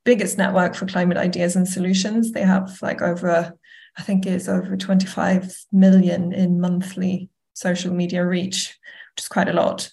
biggest 0.07 0.38
network 0.38 0.74
for 0.74 0.86
climate 0.86 1.18
ideas 1.18 1.57
and 1.57 1.68
solutions. 1.68 2.32
They 2.32 2.42
have 2.42 2.78
like 2.80 3.02
over, 3.02 3.52
I 3.98 4.02
think 4.02 4.24
it's 4.24 4.48
over 4.48 4.76
25 4.76 5.54
million 5.72 6.32
in 6.32 6.61
monthly 6.61 7.28
social 7.52 7.92
media 7.92 8.24
reach, 8.24 8.78
which 9.12 9.24
is 9.24 9.28
quite 9.28 9.48
a 9.48 9.52
lot. 9.52 9.90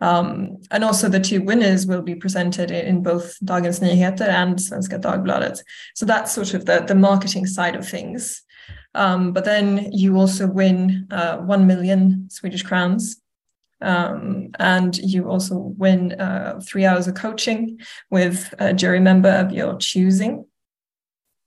Um, 0.00 0.58
and 0.70 0.84
also 0.84 1.08
the 1.08 1.18
two 1.18 1.40
winners 1.40 1.86
will 1.86 2.02
be 2.02 2.14
presented 2.14 2.70
in 2.70 3.02
both 3.02 3.36
Dagens 3.42 3.80
Nyheter 3.80 4.28
and 4.28 4.58
Svenska 4.58 5.00
Dagbladet. 5.00 5.60
So 5.94 6.04
that's 6.04 6.32
sort 6.32 6.52
of 6.52 6.66
the, 6.66 6.84
the 6.86 6.94
marketing 6.94 7.46
side 7.46 7.74
of 7.74 7.88
things. 7.88 8.42
Um, 8.94 9.32
but 9.32 9.44
then 9.44 9.90
you 9.92 10.16
also 10.18 10.46
win 10.46 11.08
uh, 11.10 11.38
1 11.38 11.66
million 11.66 12.28
Swedish 12.30 12.62
crowns 12.62 13.16
um, 13.84 14.50
and 14.58 14.96
you 14.96 15.28
also 15.28 15.56
win 15.56 16.12
uh, 16.12 16.60
three 16.66 16.86
hours 16.86 17.06
of 17.06 17.14
coaching 17.14 17.80
with 18.10 18.54
a 18.58 18.72
jury 18.72 19.00
member 19.00 19.28
of 19.28 19.52
your 19.52 19.76
choosing, 19.76 20.46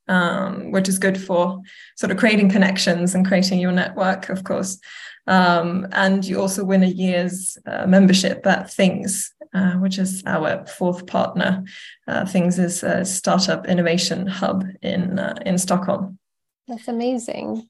um, 0.07 0.71
which 0.71 0.87
is 0.87 0.99
good 0.99 1.19
for 1.19 1.61
sort 1.97 2.11
of 2.11 2.17
creating 2.17 2.49
connections 2.49 3.15
and 3.15 3.27
creating 3.27 3.59
your 3.59 3.71
network, 3.71 4.29
of 4.29 4.43
course. 4.43 4.79
Um, 5.25 5.87
and 5.91 6.23
you 6.23 6.39
also 6.39 6.63
win 6.63 6.83
a 6.83 6.87
year's 6.87 7.57
uh, 7.65 7.85
membership 7.87 8.45
at 8.47 8.71
Things, 8.71 9.33
uh, 9.53 9.73
which 9.73 9.97
is 9.97 10.23
our 10.25 10.65
fourth 10.67 11.05
partner. 11.07 11.65
Uh, 12.07 12.25
Things 12.25 12.59
is 12.59 12.83
a 12.83 13.03
startup 13.03 13.67
innovation 13.67 14.27
hub 14.27 14.63
in 14.81 15.19
uh, 15.19 15.35
in 15.45 15.57
Stockholm. 15.57 16.19
That's 16.67 16.87
amazing. 16.87 17.67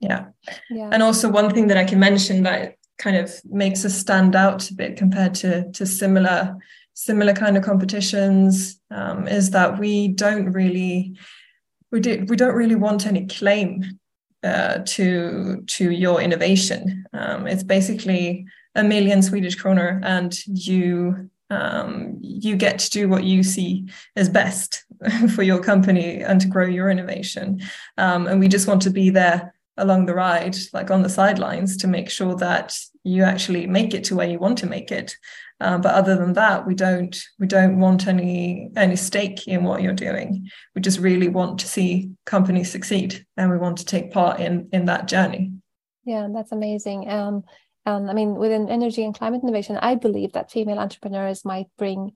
Yeah. 0.00 0.26
yeah. 0.70 0.90
And 0.92 1.02
also 1.02 1.30
one 1.30 1.52
thing 1.52 1.68
that 1.68 1.76
I 1.76 1.84
can 1.84 1.98
mention 1.98 2.42
that 2.42 2.76
kind 2.98 3.16
of 3.16 3.32
makes 3.44 3.84
us 3.84 3.94
stand 3.94 4.36
out 4.36 4.70
a 4.70 4.74
bit 4.74 4.96
compared 4.96 5.34
to 5.34 5.70
to 5.72 5.86
similar 5.86 6.56
similar 6.94 7.32
kind 7.32 7.56
of 7.56 7.64
competitions 7.64 8.80
um, 8.90 9.26
is 9.26 9.50
that 9.50 9.78
we 9.78 10.08
don't 10.08 10.52
really 10.52 11.16
we 11.90 12.00
do 12.00 12.24
we 12.28 12.36
don't 12.36 12.54
really 12.54 12.76
want 12.76 13.06
any 13.06 13.26
claim 13.26 13.98
uh, 14.44 14.80
to 14.84 15.62
to 15.66 15.90
your 15.90 16.20
innovation. 16.20 17.06
Um, 17.12 17.46
it's 17.46 17.62
basically 17.62 18.44
a 18.74 18.84
million 18.84 19.22
Swedish 19.22 19.54
kroner, 19.54 20.00
and 20.04 20.36
you 20.46 21.30
um, 21.50 22.18
you 22.20 22.56
get 22.56 22.78
to 22.80 22.90
do 22.90 23.08
what 23.08 23.24
you 23.24 23.42
see 23.42 23.88
as 24.16 24.28
best 24.28 24.84
for 25.34 25.42
your 25.42 25.62
company 25.62 26.22
and 26.22 26.40
to 26.40 26.48
grow 26.48 26.66
your 26.66 26.90
innovation. 26.90 27.60
Um, 27.96 28.26
and 28.26 28.40
we 28.40 28.48
just 28.48 28.66
want 28.66 28.82
to 28.82 28.90
be 28.90 29.10
there 29.10 29.53
along 29.76 30.06
the 30.06 30.14
ride, 30.14 30.56
like 30.72 30.90
on 30.90 31.02
the 31.02 31.08
sidelines, 31.08 31.76
to 31.78 31.86
make 31.86 32.10
sure 32.10 32.36
that 32.36 32.76
you 33.02 33.22
actually 33.22 33.66
make 33.66 33.94
it 33.94 34.04
to 34.04 34.16
where 34.16 34.28
you 34.28 34.38
want 34.38 34.58
to 34.58 34.66
make 34.66 34.90
it. 34.92 35.16
Um, 35.60 35.80
but 35.80 35.94
other 35.94 36.16
than 36.16 36.32
that, 36.34 36.66
we 36.66 36.74
don't 36.74 37.16
we 37.38 37.46
don't 37.46 37.78
want 37.78 38.06
any 38.06 38.70
any 38.76 38.96
stake 38.96 39.46
in 39.46 39.64
what 39.64 39.82
you're 39.82 39.92
doing. 39.92 40.48
We 40.74 40.82
just 40.82 40.98
really 40.98 41.28
want 41.28 41.60
to 41.60 41.68
see 41.68 42.10
companies 42.24 42.70
succeed, 42.70 43.24
and 43.36 43.50
we 43.50 43.58
want 43.58 43.78
to 43.78 43.84
take 43.84 44.12
part 44.12 44.40
in 44.40 44.68
in 44.72 44.86
that 44.86 45.08
journey. 45.08 45.52
Yeah, 46.04 46.28
that's 46.32 46.52
amazing. 46.52 47.08
Um, 47.08 47.44
and 47.86 48.10
I 48.10 48.14
mean, 48.14 48.34
within 48.34 48.68
energy 48.68 49.04
and 49.04 49.14
climate 49.14 49.42
innovation, 49.42 49.76
I 49.76 49.94
believe 49.94 50.32
that 50.32 50.50
female 50.50 50.78
entrepreneurs 50.78 51.44
might 51.44 51.66
bring 51.78 52.12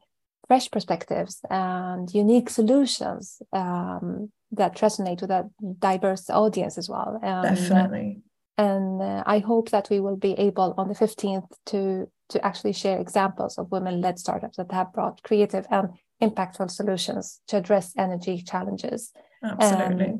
fresh 0.48 0.70
perspectives 0.70 1.40
and 1.50 2.12
unique 2.12 2.48
solutions 2.48 3.40
um, 3.52 4.32
that 4.50 4.76
resonate 4.78 5.20
with 5.20 5.30
a 5.30 5.48
diverse 5.78 6.28
audience 6.30 6.78
as 6.78 6.88
well. 6.88 7.20
And, 7.22 7.56
Definitely. 7.56 8.22
And 8.56 9.00
uh, 9.00 9.22
I 9.24 9.38
hope 9.38 9.70
that 9.70 9.88
we 9.88 10.00
will 10.00 10.16
be 10.16 10.32
able 10.32 10.74
on 10.76 10.88
the 10.88 10.94
15th 10.94 11.48
to 11.66 12.10
to 12.30 12.44
actually 12.44 12.74
share 12.74 12.98
examples 12.98 13.56
of 13.56 13.70
women-led 13.70 14.18
startups 14.18 14.58
that 14.58 14.70
have 14.70 14.92
brought 14.92 15.22
creative 15.22 15.66
and 15.70 15.88
impactful 16.20 16.70
solutions 16.70 17.40
to 17.46 17.56
address 17.56 17.94
energy 17.96 18.42
challenges. 18.42 19.12
Absolutely. 19.42 20.18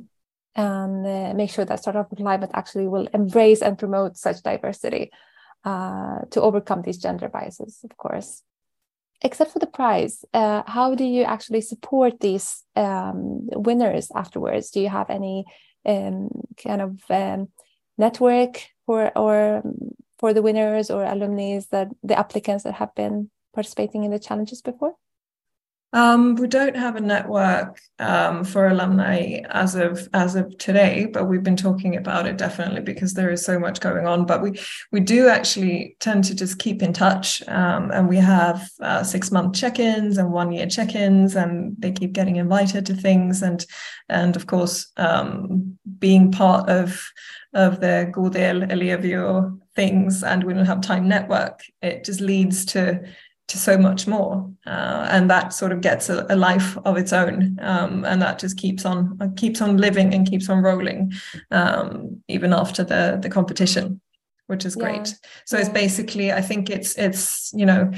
and 0.55 1.07
uh, 1.07 1.35
make 1.35 1.51
sure 1.51 1.67
that 1.67 1.81
Startup 1.81 2.09
Climate 2.17 2.51
actually 2.55 2.89
will 2.89 3.09
embrace 3.13 3.61
and 3.61 3.77
promote 3.77 4.17
such 4.17 4.43
diversity 4.43 5.11
uh, 5.65 6.21
to 6.31 6.41
overcome 6.41 6.81
these 6.81 6.97
gender 6.97 7.29
biases, 7.29 7.81
of 7.85 7.95
course 7.99 8.43
except 9.23 9.53
for 9.53 9.59
the 9.59 9.67
prize, 9.67 10.25
uh, 10.33 10.63
how 10.67 10.95
do 10.95 11.05
you 11.05 11.25
actually 11.25 11.61
support 11.61 12.21
these 12.21 12.63
um, 12.77 13.49
winners 13.53 14.11
afterwards? 14.15 14.71
Do 14.71 14.81
you 14.81 14.89
have 14.89 15.11
any 15.11 15.45
um, 15.87 16.29
kind 16.63 16.83
of 16.83 17.01
um, 17.11 17.49
network 17.97 18.63
for 18.87 19.11
or 19.17 19.63
for 20.19 20.33
the 20.33 20.43
winners 20.43 20.91
or 20.91 21.05
alumni 21.05 21.61
that 21.71 21.89
the 22.03 22.19
applicants 22.19 22.65
that 22.65 22.75
have 22.75 22.95
been 22.95 23.31
participating 23.55 24.05
in 24.05 24.11
the 24.11 24.19
challenges 24.19 24.63
before? 24.63 24.95
Um, 25.95 26.35
we 26.35 26.49
don't 26.49 26.77
have 26.77 26.97
a 26.97 27.01
network 27.01 27.81
um, 27.99 28.45
for 28.45 28.67
alumni 28.67 29.41
as 29.49 29.75
of 29.75 30.07
as 30.13 30.35
of 30.35 30.59
today, 30.59 31.07
but 31.07 31.25
we've 31.25 31.43
been 31.43 31.57
talking 31.57 31.97
about 31.97 32.27
it 32.27 32.37
definitely 32.37 32.83
because 32.83 33.15
there 33.15 33.31
is 33.31 33.43
so 33.43 33.59
much 33.59 33.81
going 33.81 34.07
on. 34.07 34.27
But 34.27 34.43
we 34.43 34.61
we 34.93 35.01
do 35.01 35.29
actually 35.29 35.97
tend 35.99 36.25
to 36.25 36.35
just 36.35 36.59
keep 36.59 36.83
in 36.83 36.93
touch, 36.93 37.43
um, 37.49 37.91
and 37.91 38.07
we 38.07 38.19
have 38.19 38.69
uh, 38.83 39.03
six 39.03 39.31
month 39.31 39.55
check 39.55 39.79
ins 39.79 40.19
and 40.19 40.31
one 40.31 40.53
year 40.53 40.67
check 40.67 40.95
ins, 40.95 41.35
and 41.35 41.75
they 41.79 41.93
keep 41.93 42.13
getting 42.13 42.37
invited 42.37 42.85
to 42.87 42.95
things, 42.95 43.41
and 43.41 43.65
and 44.11 44.37
of 44.37 44.47
course 44.47 44.93
um, 44.99 45.79
being 45.99 46.31
part 46.31 46.69
of 46.69 47.03
of 47.55 47.81
the 47.81 48.13
GodEl 48.15 48.71
Ellevio 48.71 49.59
things, 49.75 50.23
and 50.23 50.45
We 50.45 50.53
Don't 50.53 50.67
Have 50.67 50.83
Time 50.83 51.09
network. 51.09 51.63
It 51.81 52.05
just 52.05 52.21
leads 52.21 52.67
to 52.67 53.09
to 53.49 53.57
so 53.59 53.77
much 53.77 54.07
more 54.07 54.49
uh, 54.67 55.09
and 55.11 55.29
that 55.31 55.53
sort 55.53 55.73
of 55.73 55.81
gets 55.81 56.09
a, 56.09 56.27
a 56.29 56.37
life 56.37 56.77
of 56.85 56.97
its 56.97 57.13
own 57.13 57.59
um, 57.61 58.05
and 58.05 58.23
that 58.23 58.39
just 58.39 58.57
keeps 58.57 58.85
on 58.85 59.17
uh, 59.21 59.29
keeps 59.37 59.61
on 59.61 59.77
living 59.77 60.15
and 60.15 60.29
keeps 60.29 60.49
on 60.49 60.63
rolling 60.63 61.13
um, 61.51 62.23
even 62.29 62.53
after 62.53 62.85
the 62.85 63.19
the 63.21 63.31
competition 63.31 64.01
which 64.47 64.65
is 64.65 64.77
great 64.77 65.09
yeah. 65.09 65.29
so 65.47 65.57
yeah. 65.57 65.63
it's 65.63 65.73
basically 65.73 66.33
i 66.33 66.41
think 66.41 66.71
it's 66.71 66.97
it's 66.97 67.51
you 67.55 67.67
know 67.67 67.91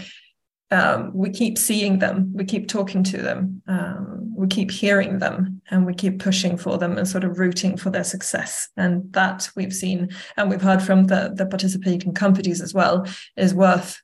um, 0.73 1.11
we 1.13 1.31
keep 1.31 1.59
seeing 1.59 1.99
them 1.99 2.33
we 2.33 2.45
keep 2.45 2.69
talking 2.69 3.03
to 3.03 3.17
them 3.17 3.61
um, 3.67 4.33
we 4.37 4.47
keep 4.47 4.71
hearing 4.71 5.19
them 5.19 5.61
and 5.71 5.85
we 5.85 5.93
keep 5.93 6.21
pushing 6.21 6.57
for 6.57 6.79
them 6.79 6.97
and 6.97 7.09
sort 7.09 7.25
of 7.25 7.41
rooting 7.41 7.77
for 7.77 7.91
their 7.91 8.05
success 8.05 8.69
and 8.77 9.13
that 9.13 9.51
we've 9.57 9.75
seen 9.75 10.09
and 10.37 10.49
we've 10.49 10.63
heard 10.63 10.81
from 10.81 11.09
the 11.09 11.33
the 11.35 11.47
participating 11.47 12.15
companies 12.15 12.61
as 12.61 12.73
well 12.73 13.05
is 13.37 13.53
worth 13.53 14.01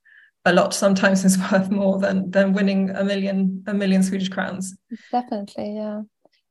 a 0.46 0.52
lot 0.52 0.72
sometimes 0.72 1.24
is 1.28 1.38
worth 1.50 1.70
more 1.70 1.98
than 1.98 2.30
than 2.30 2.52
winning 2.52 2.90
a 2.90 3.04
million 3.04 3.62
a 3.66 3.74
million 3.74 4.02
Swedish 4.02 4.30
crowns. 4.30 4.74
Definitely, 5.12 5.74
yeah. 5.74 6.02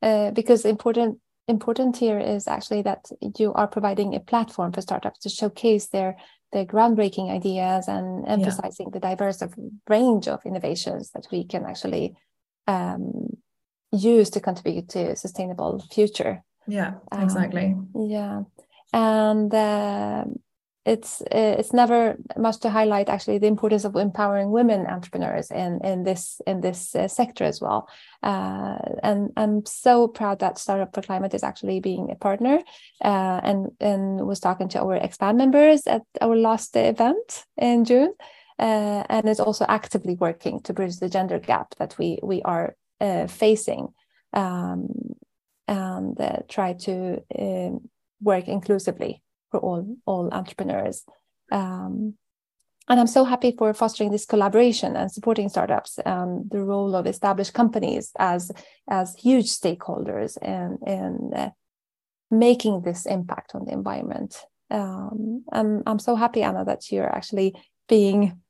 Uh, 0.02 0.32
because 0.32 0.66
important 0.66 1.20
important 1.48 1.98
here 1.98 2.20
is 2.20 2.48
actually 2.48 2.82
that 2.82 3.06
you 3.40 3.54
are 3.54 3.68
providing 3.68 4.14
a 4.14 4.20
platform 4.20 4.72
for 4.72 4.82
startups 4.82 5.20
to 5.20 5.30
showcase 5.30 5.88
their 5.88 6.18
their 6.52 6.66
groundbreaking 6.66 7.32
ideas 7.32 7.88
and 7.88 8.28
emphasizing 8.28 8.88
yeah. 8.88 8.94
the 8.94 9.00
diverse 9.00 9.42
range 9.90 10.28
of 10.28 10.46
innovations 10.46 11.12
that 11.12 11.28
we 11.32 11.44
can 11.44 11.66
actually 11.66 12.16
um, 12.68 13.38
use 13.92 14.30
to 14.30 14.40
contribute 14.40 14.90
to 14.90 15.12
a 15.12 15.16
sustainable 15.16 15.84
future. 15.92 16.44
Yeah, 16.68 16.96
exactly. 17.12 17.76
Um, 17.76 17.90
yeah, 18.08 18.42
and 18.94 19.54
uh, 19.54 20.26
it's 20.86 21.24
it's 21.32 21.74
never 21.74 22.16
much 22.38 22.60
to 22.60 22.70
highlight 22.70 23.10
actually 23.10 23.40
the 23.40 23.48
importance 23.48 23.86
of 23.86 23.96
empowering 23.96 24.52
women 24.52 24.86
entrepreneurs 24.86 25.50
in 25.50 25.80
in 25.84 26.04
this 26.04 26.42
in 26.46 26.62
this 26.62 26.96
uh, 26.96 27.08
sector 27.08 27.44
as 27.44 27.60
well. 27.60 27.90
Uh, 28.22 28.78
and 29.04 29.32
i'm 29.36 29.66
so 29.66 30.08
proud 30.08 30.40
that 30.40 30.60
startup 30.60 30.94
for 30.94 31.02
climate 31.02 31.34
is 31.34 31.44
actually 31.44 31.80
being 31.80 32.12
a 32.12 32.16
partner 32.16 32.60
uh, 33.04 33.40
and 33.44 33.72
and 33.80 34.28
was 34.28 34.40
talking 34.40 34.70
to 34.70 34.80
our 34.80 34.96
expand 34.96 35.38
members 35.38 35.88
at 35.88 36.04
our 36.22 36.36
last 36.36 36.76
event 36.76 37.46
in 37.58 37.84
june. 37.84 38.14
And 38.58 39.28
is 39.28 39.42
also 39.42 39.66
actively 39.68 40.16
working 40.16 40.62
to 40.62 40.74
bridge 40.74 40.98
the 41.00 41.10
gender 41.10 41.40
gap 41.40 41.76
that 41.78 41.98
we 41.98 42.20
we 42.24 42.42
are 42.44 42.76
facing 43.28 43.90
um, 44.32 44.88
and 45.68 46.18
try 46.48 46.74
to 46.74 47.22
work 48.22 48.48
inclusively 48.48 49.22
for 49.56 49.62
all 49.62 49.98
all 50.06 50.30
entrepreneurs. 50.34 51.06
Um, 51.52 52.16
and 52.88 53.00
I'm 53.00 53.08
so 53.08 53.24
happy 53.24 53.56
for 53.58 53.74
fostering 53.74 54.12
this 54.12 54.26
collaboration 54.26 54.96
and 54.96 55.12
supporting 55.12 55.50
startups 55.50 55.98
and 56.06 56.50
the 56.52 56.62
role 56.62 56.96
of 56.96 57.08
established 57.08 57.54
companies 57.54 58.12
as 58.20 58.52
as 58.88 59.16
huge 59.16 59.46
stakeholders 59.46 60.38
in 60.42 60.78
in 60.86 61.32
uh, 61.36 61.50
making 62.30 62.82
this 62.82 63.06
impact 63.06 63.56
on 63.56 63.66
the 63.66 63.72
environment. 63.72 64.38
Um, 64.70 65.44
I'm 65.52 65.84
I'm 65.88 66.00
so 66.00 66.16
happy, 66.16 66.44
Anna, 66.44 66.66
that 66.66 66.92
you're 66.92 67.16
actually 67.16 67.56
being 67.88 68.42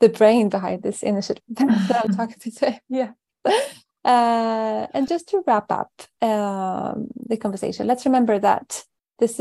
the 0.00 0.08
brain 0.08 0.48
behind 0.48 0.82
this 0.82 1.02
initiative 1.02 1.44
that 1.88 2.02
I'm 2.04 2.14
talking 2.20 2.38
to 2.40 2.50
today. 2.50 2.80
Yeah. 2.88 3.12
Uh, 4.04 4.86
and 4.94 5.08
just 5.08 5.28
to 5.28 5.42
wrap 5.46 5.70
up 5.70 5.90
um, 6.22 7.08
the 7.28 7.36
conversation, 7.36 7.86
let's 7.86 8.06
remember 8.06 8.38
that 8.38 8.84
this 9.18 9.40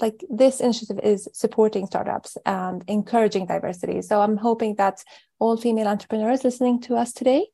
like 0.00 0.24
this 0.28 0.60
initiative 0.60 1.00
is 1.02 1.28
supporting 1.32 1.86
startups 1.86 2.36
and 2.44 2.84
encouraging 2.86 3.46
diversity. 3.46 4.02
So 4.02 4.20
I'm 4.20 4.36
hoping 4.36 4.74
that 4.76 5.02
all 5.38 5.56
female 5.56 5.88
entrepreneurs 5.88 6.44
listening 6.44 6.80
to 6.82 6.96
us 6.96 7.12
today 7.12 7.46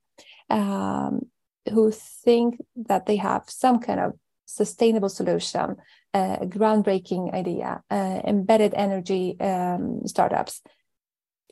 um, 0.50 1.26
who 1.72 1.92
think 1.92 2.60
that 2.74 3.06
they 3.06 3.16
have 3.16 3.44
some 3.46 3.78
kind 3.78 4.00
of 4.00 4.12
sustainable 4.46 5.08
solution, 5.08 5.76
uh, 6.14 6.38
groundbreaking 6.40 7.32
idea, 7.32 7.82
uh, 7.90 8.20
embedded 8.24 8.74
energy 8.74 9.38
um, 9.40 10.00
startups, 10.06 10.60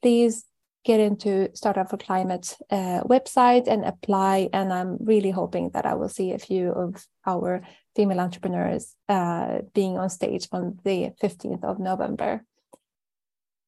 please 0.02 0.44
get 0.84 1.00
into 1.00 1.50
Startup 1.54 1.88
for 1.88 1.98
Climate 1.98 2.56
uh, 2.70 3.02
website 3.04 3.68
and 3.68 3.84
apply. 3.84 4.48
And 4.52 4.72
I'm 4.72 4.96
really 5.00 5.30
hoping 5.30 5.70
that 5.70 5.86
I 5.86 5.94
will 5.94 6.08
see 6.08 6.32
a 6.32 6.38
few 6.38 6.70
of 6.70 7.06
our 7.26 7.62
female 8.00 8.20
entrepreneurs 8.20 8.96
uh, 9.10 9.58
being 9.74 9.98
on 9.98 10.08
stage 10.08 10.48
on 10.52 10.78
the 10.84 11.12
15th 11.22 11.62
of 11.64 11.78
November. 11.78 12.42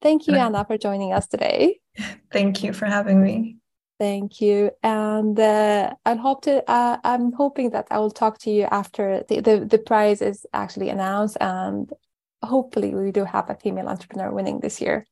Thank 0.01 0.27
you, 0.27 0.35
Anna, 0.35 0.65
for 0.65 0.79
joining 0.79 1.13
us 1.13 1.27
today. 1.27 1.81
Thank 2.33 2.65
you 2.65 2.73
for 2.73 2.87
having 2.87 3.23
me. 3.23 3.59
Thank 4.01 4.41
you, 4.41 4.71
and 4.83 5.39
uh, 5.39 5.93
I 6.05 6.15
hope 6.15 6.43
to. 6.45 6.69
Uh, 6.69 6.97
I'm 7.05 7.31
hoping 7.33 7.71
that 7.71 7.87
I 7.91 7.99
will 7.99 8.11
talk 8.11 8.39
to 8.39 8.51
you 8.51 8.65
after 8.81 9.23
the, 9.29 9.41
the 9.41 9.55
the 9.73 9.79
prize 9.79 10.21
is 10.23 10.45
actually 10.53 10.89
announced, 10.89 11.37
and 11.41 11.93
hopefully 12.43 12.91
we 12.95 13.13
do 13.13 13.25
have 13.25 13.49
a 13.51 13.55
female 13.55 13.89
entrepreneur 13.89 14.33
winning 14.33 14.59
this 14.61 14.81
year. 14.81 15.07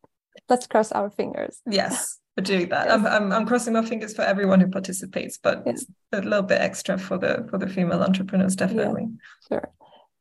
Let's 0.49 0.67
cross 0.67 0.91
our 0.91 1.11
fingers. 1.11 1.61
Yes 1.71 2.21
for 2.37 2.43
doing 2.43 2.69
that. 2.69 2.87
Yes. 2.87 2.95
I'm, 2.95 3.07
I'm, 3.07 3.33
I'm 3.33 3.47
crossing 3.47 3.75
my 3.75 3.85
fingers 3.85 4.15
for 4.15 4.23
everyone 4.23 4.61
who 4.61 4.69
participates, 4.69 5.39
but 5.39 5.63
yes. 5.67 5.85
a 6.13 6.21
little 6.23 6.43
bit 6.43 6.61
extra 6.61 6.99
for 6.99 7.19
the 7.19 7.47
for 7.51 7.59
the 7.59 7.69
female 7.69 8.03
entrepreneurs, 8.03 8.57
definitely. 8.57 9.03
Yeah, 9.03 9.49
sure. 9.49 9.73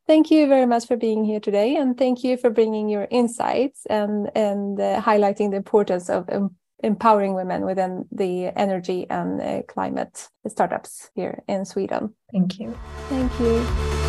Thank 0.07 0.31
you 0.31 0.47
very 0.47 0.65
much 0.65 0.87
for 0.87 0.97
being 0.97 1.23
here 1.23 1.39
today, 1.39 1.75
and 1.75 1.97
thank 1.97 2.23
you 2.23 2.35
for 2.35 2.49
bringing 2.49 2.89
your 2.89 3.07
insights 3.11 3.85
and 3.89 4.29
and 4.35 4.79
uh, 4.79 5.01
highlighting 5.01 5.51
the 5.51 5.57
importance 5.57 6.09
of 6.09 6.27
um, 6.31 6.55
empowering 6.81 7.35
women 7.35 7.65
within 7.65 8.05
the 8.11 8.47
energy 8.57 9.05
and 9.09 9.41
uh, 9.41 9.61
climate 9.67 10.29
startups 10.47 11.11
here 11.13 11.43
in 11.47 11.65
Sweden. 11.65 12.15
Thank 12.31 12.59
you. 12.59 12.77
Thank 13.09 13.39
you. 13.39 14.08